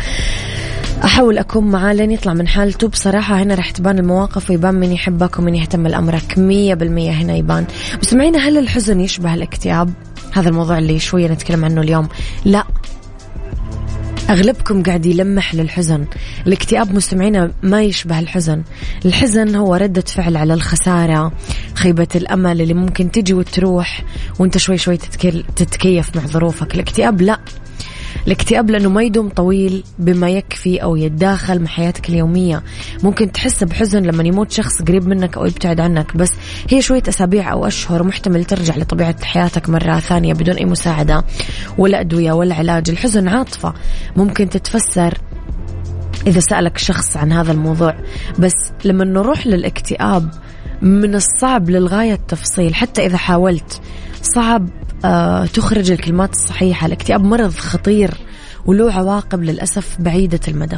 أحاول 1.04 1.38
أكون 1.38 1.70
معاه 1.70 1.92
لين 1.92 2.10
يطلع 2.10 2.34
من 2.34 2.48
حالته 2.48 2.88
بصراحه 2.88 3.42
هنا 3.42 3.54
راح 3.54 3.70
تبان 3.70 3.98
المواقف 3.98 4.50
ويبان 4.50 4.74
من 4.74 4.92
يحبك 4.92 5.38
ومن 5.38 5.54
يهتم 5.54 5.86
لامرك 5.86 6.38
مية 6.38 6.74
بالمية 6.74 7.10
هنا 7.10 7.36
يبان. 7.36 7.64
مستمعينا 8.02 8.38
هل 8.38 8.58
الحزن 8.58 9.00
يشبه 9.00 9.34
الاكتئاب؟ 9.34 9.90
هذا 10.32 10.48
الموضوع 10.48 10.78
اللي 10.78 10.98
شوية 10.98 11.28
نتكلم 11.28 11.64
عنه 11.64 11.80
اليوم. 11.80 12.08
لا. 12.44 12.64
أغلبكم 14.30 14.82
قاعد 14.82 15.06
يلمح 15.06 15.54
للحزن. 15.54 16.04
الاكتئاب 16.46 16.94
مستمعينا 16.94 17.52
ما 17.62 17.82
يشبه 17.82 18.18
الحزن. 18.18 18.62
الحزن 19.04 19.54
هو 19.54 19.74
ردة 19.74 20.04
فعل 20.06 20.36
على 20.36 20.54
الخسارة 20.54 21.32
خيبة 21.74 22.08
الأمل 22.14 22.60
اللي 22.60 22.74
ممكن 22.74 23.10
تجي 23.10 23.34
وتروح 23.34 24.04
وانت 24.38 24.58
شوي 24.58 24.78
شوي 24.78 24.96
تتكيف 25.56 26.16
مع 26.16 26.26
ظروفك. 26.26 26.74
الاكتئاب 26.74 27.20
لا. 27.20 27.38
الاكتئاب 28.26 28.70
لأنه 28.70 28.88
ما 28.88 29.02
يدوم 29.02 29.28
طويل 29.28 29.84
بما 29.98 30.30
يكفي 30.30 30.82
أو 30.82 30.96
يتداخل 30.96 31.60
مع 31.60 31.66
حياتك 31.66 32.08
اليومية. 32.08 32.62
ممكن 33.02 33.32
تحس 33.32 33.64
بحزن 33.64 34.02
لما 34.02 34.22
يموت 34.22 34.50
شخص 34.50 34.82
قريب 34.82 35.08
منك 35.08 35.36
أو 35.36 35.46
يبتعد 35.46 35.80
عنك 35.80 36.16
بس 36.16 36.32
هي 36.68 36.82
شوية 36.82 37.02
أسابيع 37.08 37.52
أو 37.52 37.66
أشهر 37.66 38.02
محتمل 38.02 38.44
ترجع 38.44 38.76
لطبيعة 38.76 39.24
حياتك 39.24 39.68
مرة 39.68 39.98
ثانية 39.98 40.34
بدون 40.34 40.56
أي 40.56 40.64
مساعدة 40.64 41.24
ولا 41.78 42.00
أدوية 42.00 42.32
ولا 42.32 42.54
علاج. 42.54 42.90
الحزن 42.90 43.28
عاطفة. 43.28 43.74
ممكن 44.16 44.48
تتفسر 44.48 45.18
إذا 46.26 46.40
سألك 46.40 46.78
شخص 46.78 47.16
عن 47.16 47.32
هذا 47.32 47.52
الموضوع 47.52 47.94
بس 48.38 48.72
لما 48.84 49.04
نروح 49.04 49.46
للاكتئاب 49.46 50.30
من 50.82 51.14
الصعب 51.14 51.70
للغاية 51.70 52.12
التفصيل 52.12 52.74
حتى 52.74 53.06
إذا 53.06 53.16
حاولت 53.16 53.80
صعب 54.22 54.68
تخرج 55.54 55.90
الكلمات 55.90 56.32
الصحيحة 56.32 56.86
الاكتئاب 56.86 57.24
مرض 57.24 57.54
خطير 57.54 58.14
وله 58.66 58.92
عواقب 58.92 59.42
للأسف 59.42 59.96
بعيدة 60.00 60.40
المدى. 60.48 60.76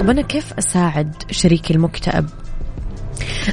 طب 0.00 0.10
أنا 0.10 0.22
كيف 0.22 0.52
أساعد 0.52 1.14
شريكي 1.30 1.74
المكتئب؟ 1.74 2.26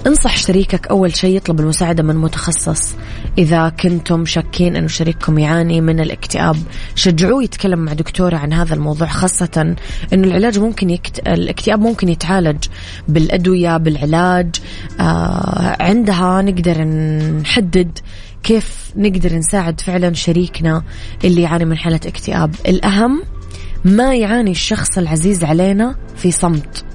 انصح 0.08 0.38
شريكك 0.38 0.88
أول 0.88 1.16
شيء 1.16 1.36
يطلب 1.36 1.60
المساعدة 1.60 2.04
من 2.04 2.16
متخصص. 2.16 2.96
إذا 3.38 3.70
كنتم 3.70 4.26
شاكين 4.26 4.76
أنه 4.76 4.88
شريككم 4.88 5.40
يعاني 5.40 5.82
من 5.82 6.00
الاكتئاب 6.00 6.56
شجعوه 6.96 7.44
يتكلم 7.44 7.80
مع 7.80 7.94
دكتورة 7.94 8.38
عن 8.38 8.54
هذا 8.54 8.74
الموضوع 8.74 9.08
خاصة 9.08 9.76
أنه 10.14 10.28
العلاج 10.28 10.60
ممكن 10.60 10.90
يكت... 10.90 11.20
الاكتئاب 11.20 11.80
ممكن 11.80 12.10
يتعالج 12.10 12.64
بالأدوية 13.08 13.78
بالعلاج. 13.78 14.56
آه 15.00 15.78
عندها 15.80 16.42
نقدر 16.42 16.84
نحدد 17.42 18.00
كيف 18.44 18.92
نقدر 18.96 19.36
نساعد 19.36 19.82
فعلا 19.82 20.14
شريكنا 20.14 20.84
اللي 21.24 21.42
يعاني 21.42 21.66
من 21.66 21.78
حالة 21.78 22.00
اكتئاب. 22.06 22.56
الأهم 22.68 23.24
ما 23.86 24.16
يعاني 24.16 24.52
الشخص 24.52 24.98
العزيز 24.98 25.44
علينا 25.44 25.96
في 26.16 26.32
صمت. 26.32 26.86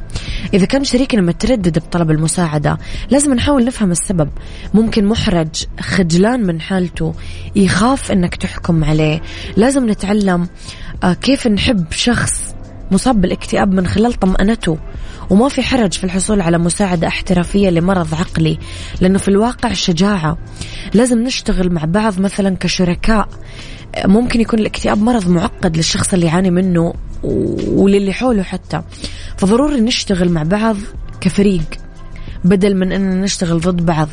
إذا 0.55 0.67
كان 0.67 0.85
شريكنا 0.85 1.21
متردد 1.21 1.79
بطلب 1.79 2.11
المساعدة 2.11 2.79
لازم 3.11 3.35
نحاول 3.35 3.65
نفهم 3.65 3.91
السبب. 3.91 4.29
ممكن 4.75 5.07
محرج 5.07 5.65
خجلان 5.81 6.47
من 6.47 6.61
حالته 6.61 7.15
يخاف 7.57 8.13
أنك 8.13 8.35
تحكم 8.35 8.85
عليه. 8.85 9.23
لازم 9.57 9.91
نتعلم 9.91 10.49
آه، 11.05 11.13
كيف 11.13 11.47
نحب 11.47 11.85
شخص 11.91 12.55
مصاب 12.91 13.21
بالاكتئاب 13.21 13.75
من 13.75 13.87
خلال 13.87 14.13
طمأنته. 14.13 14.79
وما 15.31 15.49
في 15.49 15.63
حرج 15.63 15.93
في 15.93 16.05
الحصول 16.05 16.41
على 16.41 16.59
مساعدة 16.59 17.09
احترافية 17.09 17.71
لمرض 17.71 18.15
عقلي 18.15 18.59
لأنه 19.01 19.19
في 19.19 19.29
الواقع 19.29 19.73
شجاعة. 19.73 20.39
لازم 20.95 21.19
نشتغل 21.19 21.73
مع 21.73 21.85
بعض 21.85 22.21
مثلا 22.21 22.57
كشركاء. 22.57 23.29
ممكن 24.05 24.41
يكون 24.41 24.59
الاكتئاب 24.59 25.03
مرض 25.03 25.29
معقد 25.29 25.77
للشخص 25.77 26.15
اللي 26.15 26.27
يعاني 26.27 26.51
منه 26.51 26.95
وللي 27.69 28.13
حوله 28.13 28.43
حتى. 28.43 28.83
فضروري 29.37 29.81
نشتغل 29.81 30.29
مع 30.29 30.43
بعض 30.43 30.77
كفريق 31.21 31.65
بدل 32.45 32.77
من 32.77 32.93
أننا 32.93 33.15
نشتغل 33.15 33.61
ضد 33.61 33.87
بعض. 33.87 34.09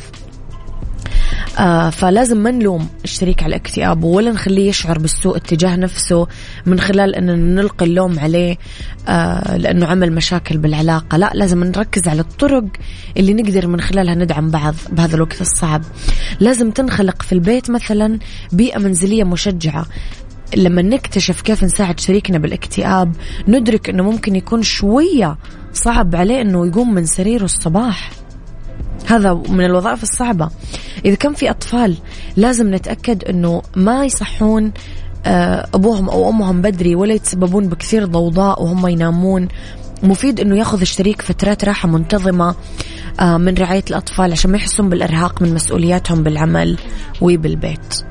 آه 1.58 1.90
فلازم 1.90 2.36
ما 2.36 2.50
نلوم 2.50 2.88
الشريك 3.04 3.42
على 3.42 3.56
الاكتئاب 3.56 4.04
ولا 4.04 4.30
نخليه 4.30 4.68
يشعر 4.68 4.98
بالسوء 4.98 5.36
اتجاه 5.36 5.76
نفسه 5.76 6.26
من 6.66 6.80
خلال 6.80 7.14
أننا 7.14 7.36
نلقي 7.36 7.86
اللوم 7.86 8.18
عليه 8.18 8.58
آه 9.08 9.56
لأنه 9.56 9.86
عمل 9.86 10.12
مشاكل 10.12 10.58
بالعلاقة. 10.58 11.16
لا 11.16 11.30
لازم 11.34 11.64
نركز 11.64 12.08
على 12.08 12.20
الطرق 12.20 12.64
اللي 13.16 13.34
نقدر 13.34 13.66
من 13.66 13.80
خلالها 13.80 14.14
ندعم 14.14 14.50
بعض 14.50 14.74
بهذا 14.90 15.16
الوقت 15.16 15.40
الصعب. 15.40 15.82
لازم 16.40 16.70
تنخلق 16.70 17.22
في 17.22 17.32
البيت 17.32 17.70
مثلا 17.70 18.18
بيئة 18.52 18.78
منزلية 18.78 19.24
مشجعة. 19.24 19.86
لما 20.56 20.82
نكتشف 20.82 21.40
كيف 21.40 21.64
نساعد 21.64 22.00
شريكنا 22.00 22.38
بالاكتئاب 22.38 23.12
ندرك 23.48 23.88
إنه 23.88 24.02
ممكن 24.02 24.36
يكون 24.36 24.62
شوية 24.62 25.36
صعب 25.72 26.16
عليه 26.16 26.40
إنه 26.40 26.66
يقوم 26.66 26.94
من 26.94 27.06
سريره 27.06 27.44
الصباح. 27.44 28.10
هذا 29.06 29.42
من 29.48 29.64
الوظائف 29.64 30.02
الصعبة. 30.02 30.50
إذا 31.04 31.14
كان 31.14 31.34
في 31.34 31.50
أطفال 31.50 31.96
لازم 32.36 32.74
نتأكد 32.74 33.24
أنه 33.24 33.62
ما 33.76 34.04
يصحون 34.04 34.72
آه، 35.26 35.68
أبوهم 35.74 36.08
أو 36.08 36.30
أمهم 36.30 36.62
بدري 36.62 36.94
ولا 36.94 37.14
يتسببون 37.14 37.68
بكثير 37.68 38.06
ضوضاء 38.06 38.62
وهم 38.62 38.86
ينامون. 38.88 39.48
مفيد 40.02 40.40
أنه 40.40 40.58
ياخذ 40.58 40.80
الشريك 40.80 41.22
فترات 41.22 41.64
راحة 41.64 41.88
منتظمة 41.88 42.54
آه، 43.20 43.36
من 43.36 43.54
رعاية 43.54 43.84
الأطفال 43.90 44.32
عشان 44.32 44.50
ما 44.50 44.56
يحسون 44.56 44.88
بالإرهاق 44.88 45.42
من 45.42 45.54
مسؤولياتهم 45.54 46.22
بالعمل 46.22 46.78
وبالبيت. 47.20 48.04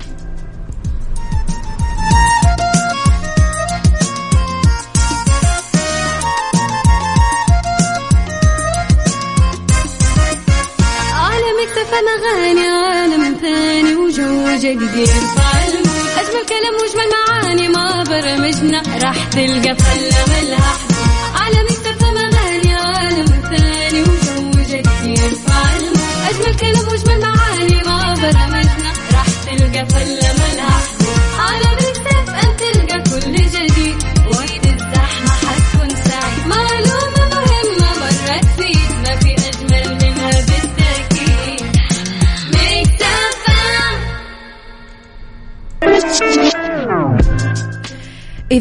جديد. 14.62 15.10
أجمل 16.20 16.46
كلام 16.50 16.76
وأجمل 16.82 17.10
معاني 17.14 17.68
ما 17.68 18.04
برمجنا. 18.04 18.82
راح 19.04 19.24
تلقى 19.24 19.76
فلة 19.76 20.26
ملها 20.28 20.78
على 21.36 21.60
ثاني 23.50 24.02
وجو 24.02 24.52
جديد. 24.52 25.38
أجمل 26.30 26.56
كلام 26.60 26.88
وأجمل 26.88 27.20
معاني 27.20 27.84
ما 27.84 28.14
برمجنا. 28.14 28.92
راح 29.14 29.28
تلقى 29.46 29.86
فلة 29.86 30.32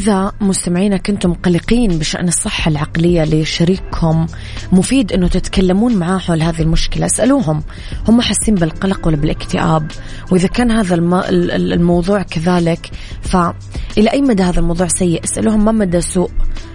إذا 0.01 0.33
مستمعينا 0.41 0.97
كنتم 0.97 1.35
قلقين 1.35 1.99
بشأن 1.99 2.29
الصحة 2.29 2.71
العقلية 2.71 3.25
لشريككم 3.25 4.27
مفيد 4.73 5.13
أنه 5.13 5.29
تتكلمون 5.29 5.95
معاه 5.97 6.19
حول 6.19 6.43
هذه 6.43 6.63
المشكلة. 6.63 7.07
اسألوهم. 7.07 7.63
هم 8.09 8.21
حاسين 8.21 8.55
بالقلق 8.55 9.07
ولا 9.07 9.17
بالاكتئاب 9.17 9.91
وإذا 10.31 10.49
كان 10.49 10.71
هذا 10.71 10.95
الم... 10.95 11.15
ال- 11.15 11.51
ال- 11.51 11.73
الموضوع 11.73 12.23
كذلك 12.23 12.91
فإلى 13.23 14.11
أي 14.13 14.23
مدى 14.23 14.43
هذا 14.43 14.61
الموضوع 14.61 14.89
سيء؟ 14.89 15.25
اسألوهم 15.25 15.65
ما 15.65 15.73
مدى 15.73 16.01
سوء 16.01 16.31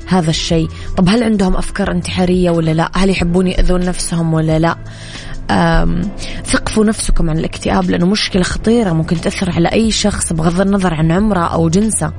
هذا 0.08 0.30
الشيء. 0.30 0.70
طب 0.98 1.10
هل 1.10 1.24
عندهم 1.24 1.56
أفكار 1.56 1.92
انتحارية 1.92 2.50
ولا 2.50 2.72
لا؟ 2.72 2.92
هل 2.96 3.10
يحبون 3.10 3.48
يأذون 3.48 3.86
نفسهم 3.86 4.34
ولا 4.34 4.60
لا؟ 4.60 4.78
ثقفوا 6.46 6.86
نفسكم 6.86 7.30
عن 7.30 7.38
الاكتئاب 7.38 7.90
لأنه 7.90 8.06
مشكلة 8.06 8.44
خطيرة 8.44 8.94
ممكن 8.94 9.22
تأثر 9.22 9.52
على 9.52 9.72
أي 9.72 9.92
شخص 9.92 10.34
بغض 10.34 10.62
النظر 10.62 10.94
عن 10.94 11.12
عمره 11.12 11.40
أو 11.40 11.70
جنسه. 11.70 12.14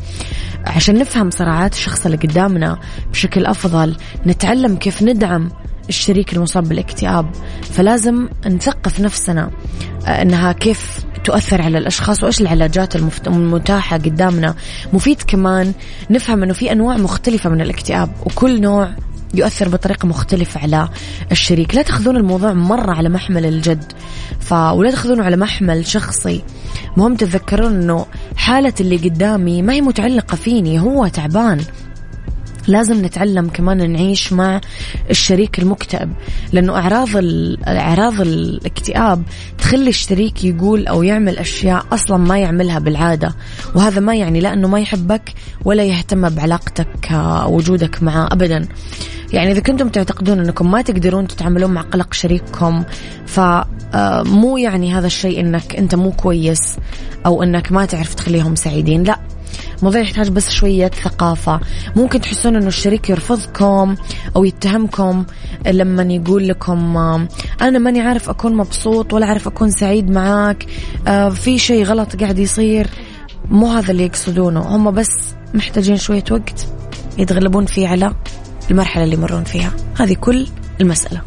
عشان 0.67 0.99
نفهم 0.99 1.31
صراعات 1.31 1.73
الشخص 1.73 2.07
اللي 2.07 2.17
قدامنا 2.17 2.79
بشكل 3.11 3.47
أفضل 3.47 3.97
نتعلم 4.27 4.77
كيف 4.77 5.03
ندعم 5.03 5.51
الشريك 5.89 6.33
المصاب 6.33 6.69
بالاكتئاب. 6.69 7.31
فلازم 7.62 8.29
نثقف 8.47 9.01
نفسنا 9.01 9.51
آه، 10.07 10.23
إنها 10.23 10.53
كيف 10.53 11.05
تؤثر 11.25 11.62
على 11.62 11.79
الأشخاص 11.79 12.23
وإيش 12.23 12.41
العلاجات 12.41 12.97
المتاحة 13.27 13.97
قدامنا. 13.97 14.55
مفيد 14.93 15.23
كمان 15.23 15.73
نفهم 16.11 16.43
إنه 16.43 16.53
في 16.53 16.73
أنواع 16.73 16.97
مختلفة 16.97 17.51
من 17.51 17.61
الاكتئاب 17.61 18.11
وكل 18.27 18.61
نوع 18.61 18.91
يؤثر 19.35 19.69
بطريقة 19.69 20.09
مختلفة 20.09 20.61
على 20.61 20.89
الشريك. 21.33 21.75
لا 21.75 21.83
تأخذون 21.83 22.17
الموضوع 22.17 22.53
مرة 22.53 22.93
على 22.93 23.09
محمل 23.09 23.47
الجد. 23.47 23.93
ف... 24.41 24.53
ولا 24.53 24.91
تأخذونه 24.91 25.25
على 25.25 25.37
محمل 25.37 25.87
شخصي. 25.87 26.43
مهم 26.97 27.15
تتذكرون 27.15 27.75
أنه 27.75 28.07
حالة 28.37 28.75
اللي 28.81 28.97
قدامي 28.97 29.62
ما 29.62 29.73
هي 29.73 29.81
متعلقة 29.81 30.37
فيني 30.37 30.81
هو 30.81 31.07
تعبان. 31.07 31.65
لازم 32.67 33.05
نتعلم 33.05 33.49
كمان 33.49 33.93
نعيش 33.93 34.33
مع 34.33 34.61
الشريك 35.11 35.59
المكتئب. 35.59 36.13
لأنه 36.53 36.77
أعراض 36.77 37.17
ال- 37.17 37.65
أعراض 37.65 38.21
الاكتئاب 38.21 39.23
تخلي 39.59 39.89
الشريك 39.91 40.45
يقول 40.45 40.87
أو 40.87 41.03
يعمل 41.03 41.39
أشياء 41.39 41.85
أصلا 41.93 42.17
ما 42.17 42.39
يعملها 42.39 42.79
بالعادة. 42.79 43.35
وهذا 43.75 44.01
ما 44.01 44.15
يعني 44.17 44.41
لا 44.41 44.53
إنه 44.53 44.69
ما 44.69 44.81
يحبك 44.81 45.33
ولا 45.65 45.85
يهتم 45.85 46.29
بعلاقتك 46.29 47.13
آه، 47.13 47.49
وجودك 47.49 48.03
معه 48.03 48.29
ابدا. 48.33 48.69
يعني 49.33 49.53
إذا 49.53 49.61
كنتم 49.61 49.89
تعتقدون 49.89 50.39
إنكم 50.41 50.71
ما 50.71 50.83
تقدرون 50.83 51.27
تتعاملون 51.27 51.71
مع 51.71 51.81
قلق 51.81 52.15
شريككم 52.15 52.85
فمو 53.27 54.57
يعني 54.57 54.95
هذا 54.95 55.07
الشيء 55.07 55.41
إنك 55.41 55.77
أنت 55.77 55.95
مو 55.95 56.13
كويس 56.13 56.77
أو 57.27 57.43
إنك 57.43 57.73
ما 57.73 57.87
تعرف 57.87 58.15
تخليهم 58.15 58.55
سعيدين. 58.55 59.03
لا 59.03 59.19
الموضوع 59.79 60.01
يحتاج 60.01 60.29
بس 60.29 60.51
شوية 60.51 60.89
ثقافة. 60.89 61.61
ممكن 61.97 62.21
تحسون 62.21 62.57
أنه 62.57 62.67
الشريك 62.67 63.11
يرفضكم 63.11 63.97
أو 64.37 64.45
يتهمكم 64.45 65.25
لما 65.67 66.03
يقول 66.03 66.49
لكم 66.49 66.97
أنا 67.63 67.79
ماني 67.79 68.01
عارف 68.01 68.31
أكون 68.31 68.57
مبسوط 68.57 69.13
ولا 69.13 69.27
عارف 69.27 69.47
أكون 69.47 69.71
سعيد 69.71 70.11
معاك 70.11 70.67
في 71.35 71.59
شيء 71.59 71.85
غلط 71.85 72.17
قاعد 72.17 72.39
يصير. 72.39 72.87
مو 73.51 73.67
هذا 73.67 73.91
اللي 73.91 74.05
يقصدونه. 74.05 74.61
هم 74.61 74.91
بس 74.91 75.11
محتاجين 75.55 75.97
شوية 75.97 76.25
وقت 76.31 76.67
يتغلبون 77.19 77.67
فيه 77.67 77.89
على 77.89 78.13
المرحلة 78.71 79.05
اللي 79.05 79.15
يمرون 79.15 79.45
فيها. 79.45 79.73
هذه 79.99 80.15
كل 80.15 80.47
المسألة. 80.81 81.21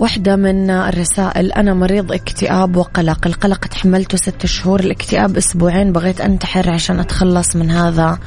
واحدة 0.00 0.36
من 0.36 0.70
الرسائل. 0.70 1.52
أنا 1.52 1.74
مريض 1.74 2.12
اكتئاب 2.12 2.76
وقلق. 2.76 3.26
القلق 3.26 3.66
تحملته 3.66 4.18
ست 4.18 4.46
شهور. 4.46 4.80
الاكتئاب 4.80 5.36
أسبوعين. 5.36 5.92
بغيت 5.92 6.20
أنتحر 6.20 6.70
عشان 6.70 7.00
أتخلص 7.00 7.56
من 7.56 7.70
هذا 7.70 8.18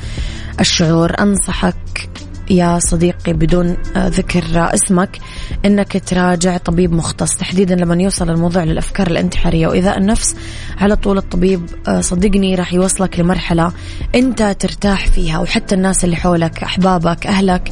الشعور. 0.60 1.20
أنصحك 1.20 2.10
يا 2.52 2.80
صديقي 2.80 3.34
بدون 3.34 3.78
آه، 3.96 4.08
ذكر 4.08 4.44
اسمك 4.56 5.20
إنك 5.66 6.04
تراجع 6.10 6.58
طبيب 6.58 6.94
مختص. 6.94 7.36
تحديدا 7.36 7.76
لما 7.76 8.04
يوصل 8.04 8.30
الموضوع 8.30 8.64
للأفكار 8.64 9.08
الانتحارية. 9.08 9.68
وإذا 9.68 9.98
النفس 9.98 10.36
على 10.78 10.96
طول 10.96 11.18
الطبيب 11.18 11.66
آه، 11.88 12.02
صدقني 12.02 12.56
راح 12.56 12.74
يوصلك 12.74 13.20
لمرحلة 13.20 13.72
أنت 14.16 14.56
ترتاح 14.60 15.08
فيها 15.08 15.40
وحتى 15.40 15.76
الناس 15.76 16.04
اللي 16.04 16.16
حولك 16.16 16.64
أحبابك 16.64 17.28
أهلك 17.28 17.72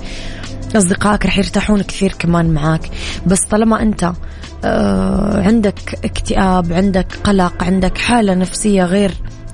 أصدقائك 0.76 1.26
رح 1.26 1.38
يرتاحون 1.38 1.82
كثير 1.82 2.14
كمان 2.20 2.54
معاك. 2.54 2.90
بس 3.26 3.40
طالما 3.40 3.82
أنت 3.82 4.12
آه، 4.64 5.42
عندك 5.44 6.06
اكتئاب 6.06 6.74
عندك 6.74 7.08
قلق 7.24 7.64
عندك 7.64 7.98
حالة 7.98 8.34
نفسية 8.34 8.84
غير 8.84 9.12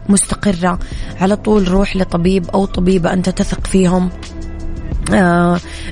مستقرة 0.10 0.80
على 1.22 1.36
طول 1.36 1.68
روح 1.68 1.96
لطبيب 1.96 2.50
أو 2.50 2.66
طبيبة 2.66 3.14
أنت 3.14 3.30
تثق 3.30 3.68
فيهم. 3.68 4.10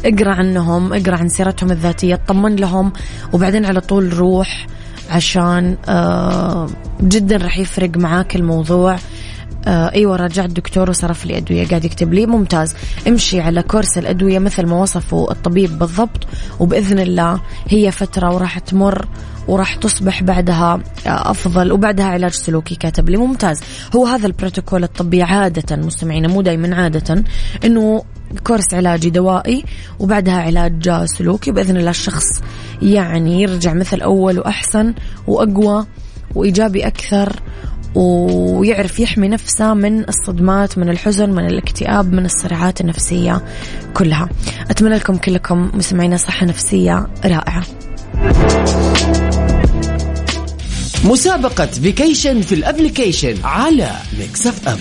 اقرأ 0.06 0.34
عنهم 0.36 0.94
اقرأ 0.94 1.16
عن 1.18 1.30
سيرتهم 1.30 1.72
الذاتية 1.72 2.14
اطمن 2.14 2.56
لهم 2.56 2.94
وبعدين 3.34 3.66
على 3.66 3.82
طول 3.82 4.14
روح 4.14 4.68
عشان 5.10 5.78
آه، 5.90 6.68
جدا 7.02 7.38
رح 7.38 7.58
يفرق 7.58 7.98
معاك 7.98 8.36
الموضوع. 8.36 8.98
آه 9.68 9.92
إيوه 9.94 10.16
راجعت 10.16 10.50
دكتور 10.50 10.90
وصرف 10.90 11.26
لي 11.26 11.38
أدوية 11.38 11.68
قاعد 11.68 11.86
يكتب 11.86 12.14
لي 12.14 12.26
ممتاز. 12.26 12.74
امشي 13.08 13.42
على 13.42 13.64
كورس 13.64 13.98
الأدوية 13.98 14.40
مثل 14.40 14.66
ما 14.66 14.82
وصفوا 14.82 15.32
الطبيب 15.32 15.80
بالضبط 15.80 16.28
وبإذن 16.60 17.00
الله 17.00 17.42
هي 17.68 17.92
فترة 17.92 18.36
وراح 18.36 18.60
تمر 18.60 19.08
وراح 19.48 19.76
تصبح 19.76 20.24
بعدها 20.24 20.74
آه، 21.08 21.32
أفضل 21.32 21.72
وبعدها 21.72 22.06
علاج 22.06 22.32
سلوكي 22.32 22.76
كاتب 22.76 23.10
لي. 23.10 23.18
ممتاز. 23.18 23.60
هو 23.96 24.06
هذا 24.06 24.28
البروتوكول 24.28 24.84
الطبي 24.84 25.24
عادة 25.24 25.76
مستمعينا 25.76 26.28
مو 26.28 26.42
دائما 26.42 26.76
عادة 26.76 27.24
إنه 27.66 28.04
course 28.44 28.74
علاجي 28.74 29.10
دوائي 29.10 29.64
وبعدها 30.00 30.42
علاج 30.42 31.06
سلوكي 31.06 31.52
بإذن 31.52 31.78
الله 31.78 31.90
الشخص 31.90 32.42
يعني 32.82 33.42
يرجع 33.42 33.74
مثل 33.74 34.02
أول 34.02 34.40
وأحسن 34.40 34.94
وأقوى 35.28 35.86
وإيجابي 36.36 36.88
أكثر 36.88 37.40
ويعرف 37.96 39.00
يحمي 39.00 39.28
نفسه 39.28 39.74
من 39.74 40.10
الصدمات 40.10 40.78
من 40.78 40.90
الحزن 40.90 41.30
من 41.30 41.46
الاكتئاب 41.46 42.14
من 42.14 42.26
الصراعات 42.26 42.82
النفسية 42.82 43.42
كلها. 43.94 44.30
أتمنى 44.70 44.96
لكم 44.96 45.18
كلكم 45.18 45.72
مستمعينا 45.74 46.18
صحة 46.18 46.46
نفسية 46.46 47.08
رائعة. 47.26 47.64
مسابقة 51.06 51.66
vacation 51.66 52.42
في 52.42 52.56
ال 52.56 52.62
application 52.62 53.36
على 53.44 53.92
Mix 54.20 54.48
FM 54.48 54.78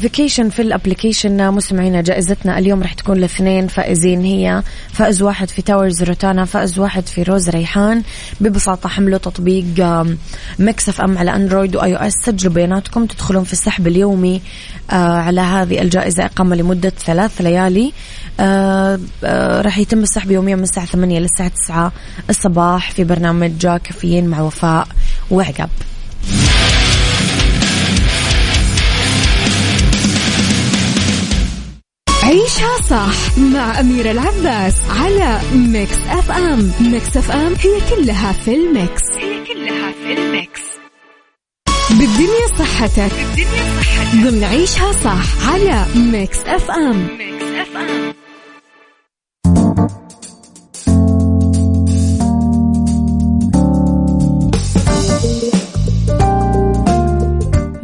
vacation 0.00 0.48
في 0.48 0.62
ال 0.62 0.69
application 0.69 1.50
مستمعينا 1.50 2.00
جائزتنا 2.00 2.58
اليوم 2.58 2.82
راح 2.82 2.92
تكون 2.92 3.18
لاثنين 3.18 3.66
فائزين. 3.66 4.20
هي 4.20 4.62
فائز 4.92 5.22
واحد 5.22 5.48
في 5.48 5.62
Towers 5.62 6.02
Rotana 6.02 6.44
فائز 6.44 6.78
واحد 6.78 7.06
في 7.06 7.22
Rose 7.22 7.48
Rayhaan. 7.48 8.02
ببساطة 8.40 8.88
حملوا 8.88 9.18
تطبيق 9.18 9.64
Mix 10.58 10.88
FM 10.88 11.18
على 11.18 11.36
Android 11.36 11.76
و 11.76 11.96
iOS 11.96 12.12
سجلوا 12.12 12.52
بياناتكم 12.52 13.06
تدخلون 13.06 13.44
في 13.44 13.52
السحب 13.52 13.86
اليومي 13.86 14.42
آه، 14.90 14.94
على 14.94 15.40
هذه 15.40 15.82
الجائزة 15.82 16.24
إقامة 16.24 16.56
لمدة 16.56 16.90
ثلاث 16.90 17.40
ليالي. 17.40 17.92
آه، 18.40 19.00
آه، 19.24 19.60
راح 19.60 19.78
يتم 19.78 19.98
السحب 19.98 20.30
يوميا 20.30 20.56
من 20.56 20.62
الساعة 20.62 20.86
8 20.86 21.18
للساعة 21.18 21.48
9 21.48 21.92
الصباح 22.30 22.90
في 22.90 23.04
برنامج 23.04 23.66
كافيين 23.66 24.28
مع 24.28 24.40
وفاء 24.40 24.88
وعقاب. 25.30 25.70
عيشها 32.26 32.76
صح 32.90 33.38
مع 33.38 33.80
أميرة 33.80 34.10
العباس 34.10 34.74
على 34.90 35.40
Mix 35.54 35.96
FM 36.08 36.72
Mix 36.80 37.16
FM 37.16 37.54
هي 37.54 37.80
كلها 37.90 38.32
في 38.32 38.54
ال 38.54 38.64
mix. 38.64 39.02
هي 39.16 39.44
كلها 39.44 39.92
في 39.92 40.12
ال 40.12 40.22
mix. 40.22 40.60
بالدنيا 41.90 42.46
صحتك. 42.58 43.12
ضمن 44.14 44.44
عيشها 44.44 44.92
صح 44.92 45.48
على 45.48 45.86
Mix 45.96 46.38
FM 46.38 47.08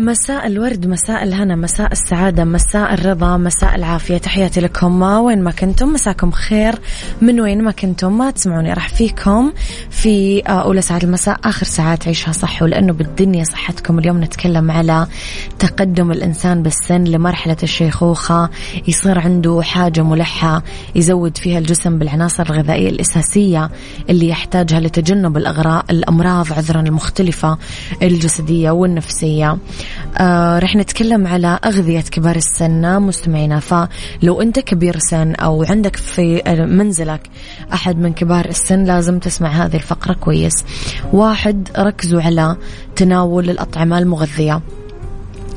مساء 0.03 0.47
الورد 0.47 0.87
مساء 0.87 1.23
الهنا 1.23 1.57
مساء 1.57 1.93
السعادة 1.93 2.45
مساء 2.45 2.95
الرضا 2.95 3.37
مساء 3.37 3.75
العافية. 3.75 4.19
تحياتي 4.19 4.61
لكم. 4.61 5.03
وين 5.03 5.43
ما 5.43 5.51
كنتم 5.51 5.93
مساكم 5.93 6.31
خير 6.31 6.75
من 7.21 7.41
وين 7.41 7.63
ما 7.63 7.71
كنتم 7.71 8.19
ما 8.19 8.31
تسمعوني 8.31 8.73
راح 8.73 8.89
فيكم 8.89 9.53
في 9.91 10.43
آه، 10.49 10.51
أولى 10.51 10.83
ساعات 10.83 11.05
المساء 11.05 11.41
آخر 11.45 11.67
ساعات 11.67 12.09
عيشها 12.09 12.33
صح 12.33 12.63
ولأنه 12.63 12.93
بالدنيا 12.93 13.45
صحتكم. 13.45 13.99
اليوم 13.99 14.25
نتكلم 14.25 14.71
على 14.71 15.07
تقدم 15.59 16.13
الإنسان 16.13 16.63
بالسن 16.63 17.05
لمرحلة 17.05 17.57
الشيخوخة. 17.63 18.51
يصير 18.89 19.19
عنده 19.19 19.61
حاجة 19.63 20.03
ملحة 20.03 20.63
يزود 20.95 21.37
فيها 21.37 21.59
الجسم 21.59 21.99
بالعناصر 21.99 22.43
الغذائية 22.43 22.89
الأساسية 22.91 23.71
اللي 24.11 24.29
يحتاجها 24.29 24.81
لتجنب 24.81 25.37
الأغراء 25.37 25.85
الأمراض 25.91 26.53
عذرا 26.53 26.81
المختلفة 26.81 27.59
الجسدية 28.03 28.71
والنفسية. 28.71 29.59
آه 30.19 30.59
رح 30.59 30.77
نتكلم 30.77 31.27
على 31.27 31.59
أغذية 31.65 32.01
كبار 32.01 32.37
السن 32.37 33.03
مستمعينا. 33.03 33.61
فلو 33.61 34.43
أنت 34.43 34.59
كبير 34.59 34.99
سن 34.99 35.35
أو 35.35 35.63
عندك 35.63 35.97
في 35.97 36.43
منزلك 36.69 37.31
أحد 37.73 37.99
من 37.99 38.13
كبار 38.13 38.45
السن 38.45 38.85
لازم 38.85 39.19
تسمع 39.19 39.49
هذه 39.49 39.77
الفقرة 39.77 40.13
كويس. 40.13 40.65
واحد 41.13 41.69
ركزوا 41.79 42.23
على 42.23 42.57
تناول 42.97 43.51
الأطعمة 43.51 43.99
المغذية. 43.99 44.61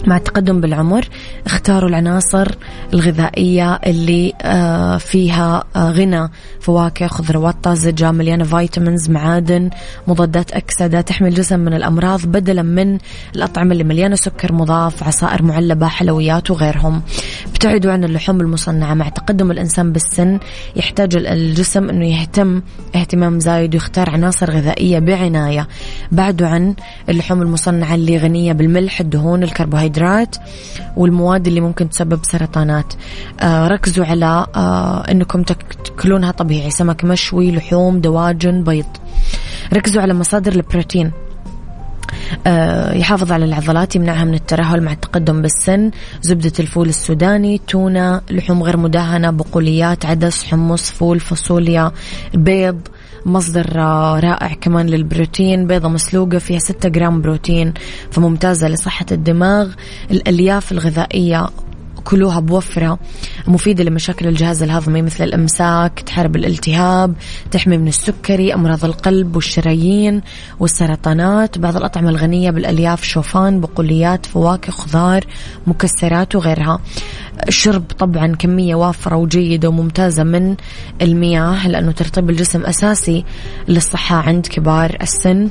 مع 0.08 0.18
التقدم 0.18 0.62
بالعمر 0.62 1.08
اختاروا 1.46 1.90
العناصر 1.90 2.48
الغذائية 2.94 3.74
اللي 3.76 4.34
آه، 4.42 4.98
فيها 4.98 5.64
آه، 5.76 5.92
غنى 5.92 6.30
فواكه 6.60 7.08
خضروات 7.08 7.56
طازجة 7.64 8.12
مليانة 8.12 8.44
فيتامينز 8.44 9.10
معادن 9.10 9.70
مضادات 10.08 10.52
أكسدة 10.52 11.02
تحمي 11.02 11.30
الجسم 11.30 11.60
من 11.60 11.74
الأمراض 11.74 12.26
بدلا 12.26 12.62
من 12.62 12.98
الأطعمة 13.36 13.72
اللي 13.72 13.84
مليانة 13.84 14.16
سكر 14.16 14.54
مضاف 14.54 15.04
عصائر 15.04 15.44
معلبة 15.44 15.88
حلويات 15.88 16.52
وغيرهم. 16.52 17.02
ابتعدوا 17.48 17.92
عن 17.92 18.04
اللحوم 18.04 18.42
المصنعة. 18.42 18.94
مع 18.94 19.10
تقدم 19.10 19.52
الإنسان 19.52 19.92
بالسن 19.92 20.40
يحتاج 20.76 21.16
الجسم 21.16 21.90
أنه 21.90 22.06
يهتم 22.06 22.62
اهتمام 22.96 23.40
زايد 23.40 23.74
ويختار 23.74 24.10
عناصر 24.10 24.52
غذائية 24.52 25.00
بعناية. 25.00 25.68
بعدوا 26.12 26.48
عن 26.48 26.76
اللحوم 27.10 27.42
المصنعة 27.42 27.96
اللي 27.96 28.18
غنية 28.18 28.54
بالملح 28.54 29.00
الدهون 29.00 29.44
الكربوهيدرات 29.44 29.95
والمواد 30.98 31.48
اللي 31.48 31.62
ممكن 31.62 31.90
تسبب 31.90 32.20
سرطانات. 32.24 32.94
آه 33.40 33.68
ركزوا 33.68 34.06
على 34.06 34.46
آه 34.56 35.12
أنكم 35.12 35.44
تاكلونها 35.44 36.32
طبيعي. 36.32 36.72
سمك 36.72 37.04
مشوي 37.04 37.52
لحوم 37.52 38.02
دواجن 38.02 38.64
بيض. 38.64 38.86
ركزوا 39.74 40.02
على 40.02 40.14
مصادر 40.14 40.52
البروتين. 40.52 41.12
آه، 42.48 42.94
يحافظ 42.94 43.32
على 43.32 43.46
العضلات 43.46 43.96
يمنعها 43.96 44.24
من 44.24 44.34
الترهل 44.34 44.84
مع 44.84 44.92
التقدم 44.92 45.42
بالسن. 45.42 45.92
زبدة 46.22 46.52
الفول 46.60 46.90
السوداني 46.90 47.62
تونة 47.68 48.22
لحوم 48.30 48.64
غير 48.64 48.78
مدهنة 48.78 49.32
بقوليات 49.32 50.06
عدس 50.06 50.44
حمص 50.44 50.92
فول 50.92 51.20
فاصوليا 51.20 51.92
بيض. 52.34 52.80
مصدر 53.26 53.76
رائع 54.24 54.54
كمان 54.62 54.88
للبروتين 54.88 55.68
بيضة 55.68 55.90
مسلوقة 55.90 56.38
فيها 56.38 56.60
6 56.60 56.90
جرام 56.90 57.22
بروتين 57.22 57.74
فممتازة 58.12 58.68
لصحة 58.68 59.06
الدماغ 59.12 59.74
الألياف 60.12 60.72
الغذائية 60.72 61.48
كلوها 62.06 62.40
بوفرة 62.40 63.00
مفيدة 63.48 63.84
لمشاكل 63.84 64.28
الجهاز 64.28 64.64
الهضمي 64.64 65.02
مثل 65.02 65.24
الإمساك 65.24 66.00
تحارب 66.00 66.36
الالتهاب 66.36 67.14
تحمي 67.52 67.78
من 67.78 67.88
السكري 67.88 68.54
أمراض 68.54 68.86
القلب 68.86 69.36
والشرايين 69.36 70.22
والسرطانات. 70.60 71.58
بعض 71.58 71.78
الأطعمة 71.78 72.10
الغنية 72.10 72.52
بالألياف 72.52 73.04
شوفان 73.04 73.62
بقوليات 73.62 74.26
فواكه 74.26 74.72
خضار 74.72 75.24
مكسرات 75.68 76.36
وغيرها. 76.36 76.80
الشرب 77.48 77.84
طبعا 77.84 78.36
كمية 78.36 78.76
وافرة 78.76 79.16
وجيدة 79.16 79.70
وممتازة 79.70 80.24
من 80.24 80.56
المياه 81.02 81.68
لأنه 81.68 81.92
ترطيب 81.92 82.30
الجسم 82.30 82.62
أساسي 82.66 83.26
للصحة 83.68 84.16
عند 84.16 84.48
كبار 84.48 84.98
السن. 85.02 85.50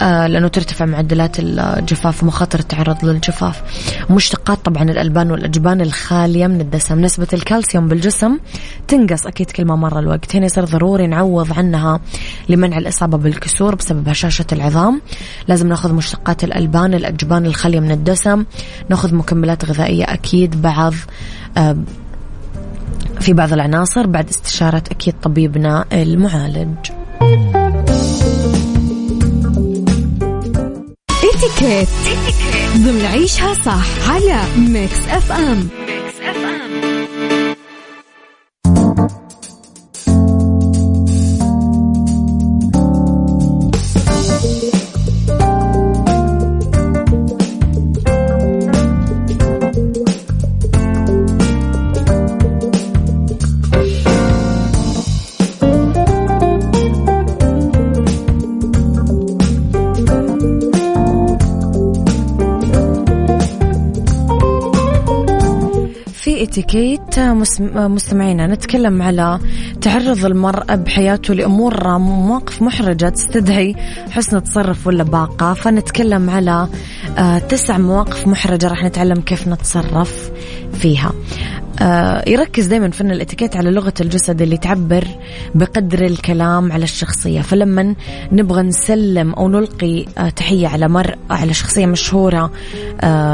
لأنه 0.00 0.48
ترتفع 0.48 0.84
معدلات 0.84 1.36
الجفاف 1.38 2.22
ومخاطر 2.22 2.58
التعرض 2.58 3.04
للجفاف. 3.04 3.62
مشتقات 4.10 4.58
طبعا 4.64 4.82
الألبان 4.82 5.30
والأجبان 5.30 5.80
الخالية 5.80 6.46
من 6.46 6.60
الدسم. 6.60 7.00
نسبة 7.00 7.26
الكالسيوم 7.32 7.88
بالجسم 7.88 8.38
تنقص 8.88 9.26
أكيد 9.26 9.50
كل 9.50 9.64
ما 9.64 9.76
مر 9.76 9.98
الوقت. 9.98 10.36
هنا 10.36 10.46
يصير 10.46 10.64
ضروري 10.64 11.06
نعوض 11.06 11.52
عنها 11.58 12.00
لمنع 12.48 12.78
الإصابة 12.78 13.18
بالكسور 13.18 13.74
بسبب 13.74 14.08
هشاشة 14.08 14.46
العظام. 14.52 15.00
لازم 15.48 15.68
نأخذ 15.68 15.92
مشتقات 15.92 16.44
الألبان 16.44 16.94
الأجبان 16.94 17.46
الخالية 17.46 17.80
من 17.80 17.90
الدسم. 17.90 18.44
نأخذ 18.88 19.14
مكملات 19.14 19.64
غذائية 19.64 20.04
أكيد 20.04 20.62
بعض 20.62 20.94
آه، 21.56 21.76
في 23.20 23.32
بعض 23.32 23.52
العناصر 23.52 24.06
بعد 24.06 24.28
استشارة 24.28 24.82
أكيد 24.90 25.14
طبيبنا 25.22 25.84
المعالج. 25.92 26.76
اتيكيت. 31.44 31.88
ضمن 32.76 33.04
عيشها 33.04 33.54
صح 33.54 34.10
على 34.10 34.42
Mix 34.56 34.98
FM. 35.08 35.68
في 66.20 66.42
اتيكيت 66.42 67.18
مستمعينا 67.74 68.46
نتكلم 68.46 69.02
على 69.02 69.38
تعرض 69.80 70.24
المرء 70.24 70.76
بحياته 70.76 71.34
لأمور 71.34 71.98
مواقف 71.98 72.62
محرجة 72.62 73.08
تستدعي 73.08 73.76
حسن 74.10 74.42
تصرف 74.42 74.86
ولا 74.86 75.02
باقة. 75.02 75.54
فنتكلم 75.54 76.30
على 76.30 76.68
آه، 77.18 77.38
تسع 77.38 77.78
مواقف 77.78 78.26
محرجة 78.26 78.68
راح 78.68 78.84
نتعلم 78.84 79.20
كيف 79.20 79.48
نتصرف 79.48 80.30
فيها. 80.72 81.12
آه، 81.80 82.28
يركز 82.28 82.66
دائما 82.66 82.90
فن 82.90 83.10
الاتيكيت 83.10 83.56
على 83.56 83.70
لغة 83.70 83.94
الجسد 84.00 84.42
اللي 84.42 84.56
تعبر 84.56 85.04
بقدر 85.54 86.04
الكلام 86.04 86.72
على 86.72 86.84
الشخصية. 86.84 87.40
فلما 87.40 87.94
نبغى 88.32 88.62
نسلم 88.62 89.32
أو 89.32 89.48
نلقي 89.48 90.04
آه، 90.18 90.28
تحية 90.28 90.68
على 90.68 90.88
مرء 90.88 91.18
على 91.30 91.54
شخصية 91.54 91.86
مشهورة 91.86 92.50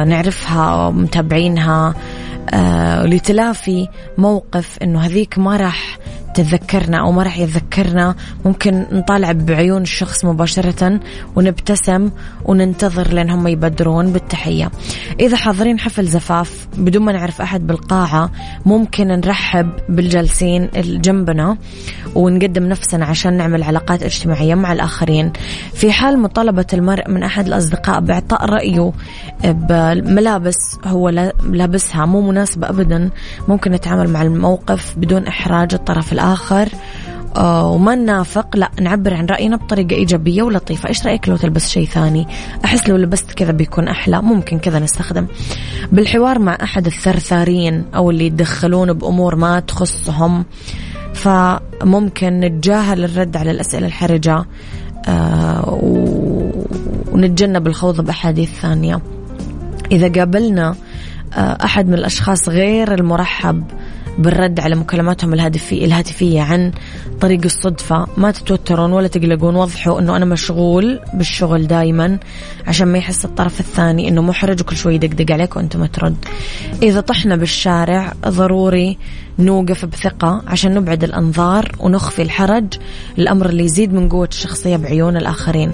نعرفها 0.04 0.90
متابعينها 0.90 1.88
آه 1.88 2.15
لتلافي 3.06 3.88
موقف 4.18 4.78
إنه 4.82 5.00
هذيك 5.00 5.38
ما 5.38 5.56
راح 5.56 5.98
تتذكرنا 6.36 7.00
أو 7.00 7.12
ما 7.12 7.22
راح 7.22 7.38
يتذكرنا 7.38 8.14
ممكن 8.44 8.86
نطالع 8.92 9.32
بعيون 9.32 9.82
الشخص 9.82 10.24
مباشرة 10.24 11.00
ونبتسم 11.36 12.10
وننتظر 12.44 13.08
لين 13.08 13.30
هم 13.30 13.46
يبدرون 13.46 14.12
بالتحية. 14.12 14.70
إذا 15.20 15.36
حاضرين 15.36 15.80
حفل 15.80 16.06
زفاف 16.06 16.68
بدون 16.78 17.02
ما 17.02 17.12
نعرف 17.12 17.40
أحد 17.40 17.66
بالقاعة 17.66 18.30
ممكن 18.66 19.06
نرحب 19.06 19.70
بالجالسين 19.88 20.68
جنبنا 20.76 21.56
ونقدم 22.14 22.68
نفسنا 22.68 23.04
عشان 23.04 23.36
نعمل 23.36 23.62
علاقات 23.62 24.02
اجتماعية 24.02 24.54
مع 24.54 24.72
الآخرين. 24.72 25.32
في 25.74 25.92
حال 25.92 26.18
مطالبة 26.18 26.66
المرء 26.72 27.10
من 27.10 27.22
أحد 27.22 27.46
الأصدقاء 27.46 28.00
بإعطاء 28.00 28.44
رأيه 28.44 28.92
بملابس 29.44 30.56
هو 30.84 31.08
لابسها 31.52 32.06
مو 32.06 32.20
مناسبة 32.20 32.68
ابدا 32.68 33.10
ممكن 33.48 33.72
نتعامل 33.72 34.10
مع 34.10 34.22
الموقف 34.22 34.94
بدون 34.96 35.26
إحراج 35.26 35.74
الطرف 35.74 36.12
الآخر. 36.12 36.25
الآخر 36.26 36.68
آه، 37.36 37.70
وما 37.70 37.94
ننافق. 37.94 38.56
لا 38.56 38.70
نعبر 38.80 39.14
عن 39.14 39.26
رأينا 39.26 39.56
بطريقة 39.56 39.94
إيجابية 39.94 40.42
ولطيفة. 40.42 40.88
إيش 40.88 41.06
رأيك 41.06 41.28
لو 41.28 41.36
تلبس 41.36 41.68
شيء 41.68 41.86
ثاني؟ 41.86 42.26
أحس 42.64 42.88
لو 42.88 42.96
لبست 42.96 43.32
كذا 43.32 43.52
بيكون 43.52 43.88
أحلى. 43.88 44.22
ممكن 44.22 44.58
كذا 44.58 44.78
نستخدم. 44.78 45.26
بالحوار 45.92 46.38
مع 46.38 46.58
أحد 46.62 46.86
الثرثارين 46.86 47.84
أو 47.94 48.10
اللي 48.10 48.26
يتدخلون 48.26 48.92
بأمور 48.92 49.36
ما 49.36 49.60
تخصهم 49.60 50.44
فممكن 51.14 52.40
نتجاهل 52.40 53.04
الرد 53.04 53.36
على 53.36 53.50
الأسئلة 53.50 53.86
الحرجة 53.86 54.44
آه 55.08 55.78
ونتجنب 57.12 57.66
الخوض 57.66 58.00
بأحاديث 58.00 58.50
ثانية. 58.60 59.00
إذا 59.92 60.08
قابلنا 60.08 60.74
آه، 61.34 61.58
أحد 61.64 61.88
من 61.88 61.94
الأشخاص 61.94 62.48
غير 62.48 62.94
المرحب 62.94 63.64
بالرد 64.18 64.60
على 64.60 64.74
مكالماتهم 64.74 65.34
الهاتفية, 65.34 65.84
الهاتفية 65.84 66.40
عن 66.40 66.72
طريق 67.20 67.40
الصدفة. 67.44 68.06
ما 68.16 68.30
تتوترون 68.30 68.92
ولا 68.92 69.08
تقلقون 69.08 69.56
وضحوا 69.56 70.00
أنه 70.00 70.16
أنا 70.16 70.24
مشغول 70.24 71.00
بالشغل 71.14 71.66
دايما 71.66 72.18
عشان 72.66 72.88
ما 72.88 72.98
يحس 72.98 73.24
الطرف 73.24 73.60
الثاني 73.60 74.08
أنه 74.08 74.22
محرج 74.22 74.60
وكل 74.60 74.76
شوي 74.76 74.94
يدقدق 74.94 75.32
عليك 75.32 75.56
وأنت 75.56 75.76
ما 75.76 75.86
ترد. 75.86 76.16
إذا 76.82 77.00
طحنا 77.00 77.36
بالشارع 77.36 78.12
ضروري 78.28 78.98
نوقف 79.38 79.84
بثقة 79.84 80.42
عشان 80.46 80.74
نبعد 80.74 81.04
الأنظار 81.04 81.72
ونخفي 81.78 82.22
الحرج. 82.22 82.66
الأمر 83.18 83.48
اللي 83.48 83.64
يزيد 83.64 83.94
من 83.94 84.08
قوة 84.08 84.28
الشخصية 84.32 84.76
بعيون 84.76 85.16
الآخرين. 85.16 85.72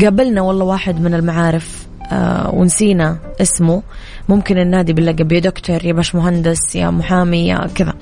قابلنا 0.00 0.40
والله 0.40 0.64
واحد 0.64 1.00
من 1.00 1.14
المعارف 1.14 1.86
آه 2.12 2.50
ونسينا 2.54 3.18
اسمه. 3.40 3.82
ممكن 4.28 4.58
النادي 4.58 4.92
باللقب 4.92 5.32
يا 5.32 5.40
دكتور 5.40 5.84
يا 5.84 5.92
باش 5.92 6.14
مهندس 6.14 6.76
يا 6.76 6.90
محامي 6.90 7.48
يا 7.48 7.66
كذا. 7.74 7.94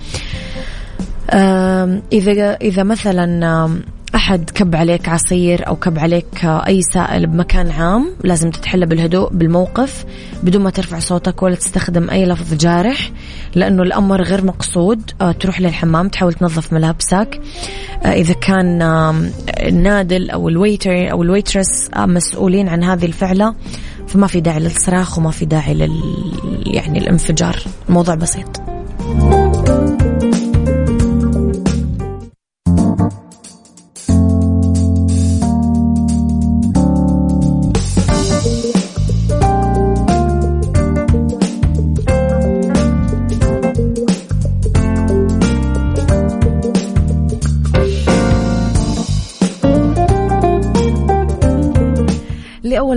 آه 1.31 2.03
إذا 2.13 2.55
إذا 2.55 2.83
مثلا 2.83 3.81
أحد 4.15 4.51
كب 4.51 4.77
عليك 4.77 5.09
عصير 5.09 5.67
أو 5.67 5.77
كب 5.77 5.99
عليك 5.99 6.45
أي 6.45 6.83
سائل 6.83 7.27
بمكان 7.27 7.71
عام 7.71 8.13
لازم 8.25 8.51
تتحلى 8.51 8.87
بالهدوء 8.87 9.33
بالموقف 9.33 10.05
بدون 10.43 10.63
ما 10.63 10.71
ترفع 10.71 10.99
صوتك 10.99 11.43
ولا 11.43 11.55
تستخدم 11.55 12.11
أي 12.11 12.27
لفظ 12.27 12.55
جارح 12.55 13.11
لأنه 13.55 13.83
الأمر 13.83 14.23
غير 14.23 14.45
مقصود. 14.45 15.11
آه، 15.21 15.33
تروح 15.33 15.61
للحمام 15.61 16.09
تحاول 16.09 16.35
تنظف 16.35 16.73
ملابسك. 16.73 17.41
آه، 18.05 18.13
إذا 18.13 18.35
كان 18.35 18.83
النادل 19.61 20.31
أو 20.31 20.49
الويتر 20.49 21.13
أو 21.13 21.23
الويترس 21.23 21.91
آه، 21.95 22.07
مسؤولين 22.07 22.69
عن 22.69 22.85
هذه 22.85 23.05
الفعلة 23.05 23.55
فما 24.09 24.27
في 24.27 24.41
داعي 24.41 24.61
للصراخ 24.61 25.19
وما 25.19 25.31
في 25.31 25.45
داعي 25.45 25.75
لل 25.75 26.01
يعني 26.67 26.99
الانفجار. 26.99 27.63
الموضوع 27.89 28.15
بسيط. 28.15 28.76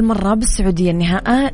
مرة 0.10 0.34
بالسعودية 0.34 0.92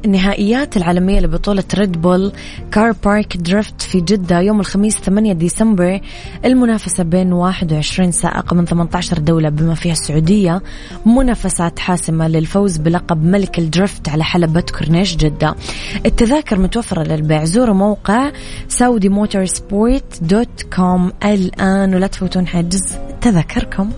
النهائيات 0.06 0.78
العالمية 0.78 1.20
لبطولة 1.20 1.63
Red 1.74 2.02
Bull 2.02 2.32
Car 2.72 2.91
Park 2.91 3.38
Drift 3.38 3.82
في 3.82 4.02
جدة 4.02 4.39
يوم 4.39 4.60
الخميس 4.60 4.98
8 4.98 5.34
ديسمبر. 5.34 6.02
المنافسة 6.46 7.04
بين 7.04 7.34
21 7.34 8.12
سائق 8.12 8.54
من 8.54 8.65
18 8.65 9.20
دولة 9.20 9.50
بما 9.50 9.74
فيها 9.74 9.91
السعودية. 9.91 10.62
منافسات 11.06 11.80
حاسمة 11.80 12.28
للفوز 12.28 12.78
بلقب 12.78 13.24
ملك 13.24 13.60
ال 13.60 13.68
drift 13.68 14.10
على 14.10 14.24
حلبة 14.24 14.62
كورنيش 14.80 15.15
جدة. 15.15 15.56
التذاكر 16.06 16.60
متوفرة 16.60 17.04
للبيع. 17.04 17.46
زوروا 17.46 17.76
موقع 17.76 18.32
saudimotorsport 18.68 20.24
dot 20.24 20.63
com 20.76 21.12
الآن 21.24 21.96
ولا 21.96 22.08
تفوتون 22.08 22.48
حجز 22.48 22.98
تذاكركم. 23.22 23.89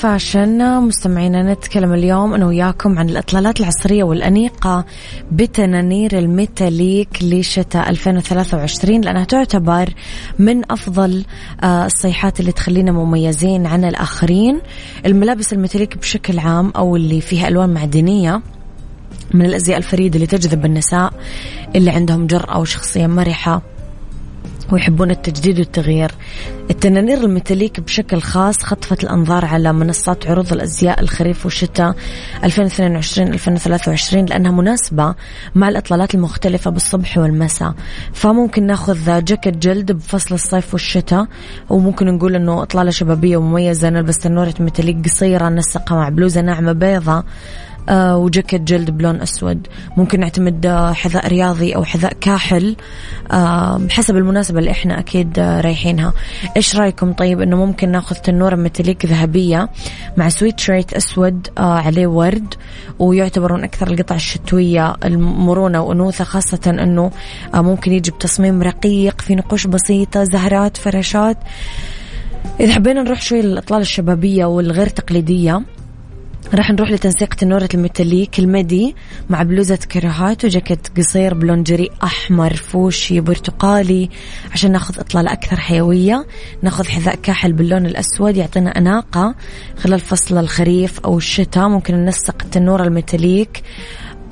في 0.00 0.06
fashion. 0.06 0.80
مستمعينا 0.80 1.52
نتكلم 1.52 1.92
اليوم 1.92 2.34
أنا 2.34 2.46
وياكم 2.46 2.98
عن 2.98 3.08
الإطلالات 3.08 3.60
العصرية 3.60 4.04
والأنيقة 4.04 4.84
بتنانير 5.32 6.18
ال 6.18 6.28
metallic 6.28 7.08
لشتاء 7.22 7.90
2023 7.90 9.00
لأنها 9.00 9.24
تعتبر 9.24 9.88
من 10.38 10.72
أفضل 10.72 11.24
آه، 11.62 11.86
الصيحات 11.86 12.40
اللي 12.40 12.52
تخلينا 12.52 12.92
مميزين 12.92 13.66
عن 13.66 13.84
الآخرين. 13.84 14.60
الملابس 15.06 15.52
ال 15.52 15.57
metallic 15.57 15.98
بشكل 15.98 16.38
عام 16.38 16.72
أو 16.76 16.96
اللي 16.96 17.20
فيها 17.20 17.48
ألوان 17.48 17.74
معدنية 17.74 18.42
من 19.34 19.44
الأزياء 19.44 19.78
الفريدة 19.78 20.14
اللي 20.14 20.26
تجذب 20.26 20.64
النساء 20.64 21.12
اللي 21.76 21.90
عندهم 21.90 22.26
جرأة 22.26 22.58
وشخصية 22.58 23.06
مرحة. 23.06 23.62
ويحبون 24.72 25.10
التجديد 25.10 25.58
والتغيير. 25.58 26.10
التنانير 26.70 27.18
الميتاليك 27.24 27.80
بشكل 27.80 28.20
خاص 28.20 28.62
خطفت 28.62 29.04
الأنظار 29.04 29.44
على 29.44 29.72
منصات 29.72 30.26
عروض 30.26 30.52
الأزياء 30.52 31.00
الخريف 31.00 31.44
والشتاء 31.44 31.94
2022-2023 32.44 34.14
لأنها 34.14 34.50
مناسبة 34.52 35.14
مع 35.54 35.68
الإطلالات 35.68 36.14
المختلفة 36.14 36.70
بالصبح 36.70 37.18
والمساء. 37.18 37.74
فممكن 38.12 38.66
ناخذ 38.66 39.24
جاكيت 39.24 39.56
جلد 39.56 39.92
بفصل 39.92 40.34
الصيف 40.34 40.72
والشتاء 40.72 41.26
وممكن 41.70 42.06
نقول 42.06 42.34
أنه 42.34 42.62
إطلالة 42.62 42.90
شبابية 42.90 43.36
ومميزة 43.36 43.88
نلبس 43.90 44.18
تنورة 44.18 44.54
ميتاليك 44.60 45.04
قصيرة 45.04 45.48
نسقها 45.48 45.96
مع 45.96 46.08
بلوزة 46.08 46.40
ناعمة 46.40 46.72
بيضة 46.72 47.24
وجاكيت 47.90 48.60
جلد 48.60 48.90
بلون 48.90 49.20
أسود. 49.20 49.66
ممكن 49.96 50.20
نعتمد 50.20 50.66
آه، 50.66 50.92
حذاء 50.92 51.28
رياضي 51.28 51.74
أو 51.74 51.84
حذاء 51.84 52.12
كاحل. 52.20 52.76
آه، 53.32 53.80
حسب 53.90 54.16
المناسبة 54.16 54.58
اللي 54.58 54.70
إحنا 54.70 54.98
أكيد 54.98 55.38
رايحينها. 55.38 56.12
إيش 56.56 56.76
رأيكم؟ 56.76 57.12
طيب 57.12 57.40
إنه 57.40 57.56
ممكن 57.56 57.88
نأخذ 57.88 58.16
تنورة 58.16 58.56
metallic 58.56 59.06
ذهبية 59.06 59.68
مع 60.16 60.28
سويت 60.28 60.60
شيرت 60.60 60.94
أسود 60.94 61.48
عليه 61.58 62.06
ورد 62.06 62.54
ويعتبر 62.98 63.52
من 63.52 63.64
أكثر 63.64 63.90
القطع 63.90 64.14
الشتوية 64.14 64.94
المرونة 65.04 65.80
وأنوثة 65.82 66.24
خاصة 66.24 66.60
أنه 66.66 67.10
ممكن 67.54 67.92
يجي 67.92 68.10
بتصميم 68.10 68.62
رقيق 68.62 69.20
في 69.20 69.34
نقوش 69.34 69.66
بسيطة 69.66 70.24
زهرات 70.24 70.76
فراشات. 70.76 71.36
إذا 72.60 72.72
حبينا 72.72 73.02
نروح 73.02 73.22
شوي 73.22 73.42
للإطلالة 73.42 73.80
الشبابية 73.80 74.44
والغير 74.44 74.88
تقليدية 74.88 75.62
راح 76.54 76.70
نروح 76.70 76.90
لتنسيق 76.90 77.34
تنورة 77.34 77.68
ال 77.74 77.81
metallic 77.81 78.38
ال 78.38 78.49
midi 78.49 78.94
مع 79.30 79.42
بلوزة 79.42 79.78
كاروهات 79.92 80.44
وجاكيت 80.44 80.98
قصير 80.98 81.34
بلون 81.34 81.62
جريء 81.62 81.90
أحمر 82.04 82.54
فوشي 82.54 83.20
برتقالي 83.20 84.10
عشان 84.52 84.72
ناخذ 84.72 85.00
إطلالة 85.00 85.32
أكثر 85.32 85.56
حيوية 85.56 86.26
ناخذ 86.62 86.88
حذاء 86.88 87.14
كاحل 87.14 87.52
باللون 87.52 87.86
الأسود 87.86 88.36
يعطينا 88.36 88.70
أناقة 88.78 89.34
خلال 89.78 90.00
فصل 90.00 90.38
الخريف 90.38 91.00
أو 91.00 91.18
الشتاء 91.18 91.68
ممكن 91.68 91.94
ننسق 91.94 92.36
التنورة 92.44 92.84
ال 92.84 92.93
metallic 92.93 93.62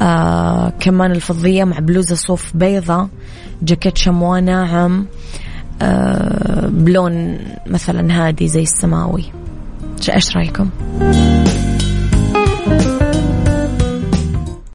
آه 0.00 0.72
كمان 0.80 1.12
الفضية 1.12 1.64
مع 1.64 1.78
بلوزة 1.78 2.14
صوف 2.14 2.56
بيضة 2.56 3.08
جاكيت 3.62 3.98
شمواه 3.98 4.40
ناعم 4.40 5.06
آه، 5.82 6.66
بلون 6.66 7.38
مثلا 7.66 8.26
هادي 8.26 8.48
زي 8.48 8.62
السماوي 8.62 9.24
إيش 10.14 10.36
رأيكم؟ 10.36 10.70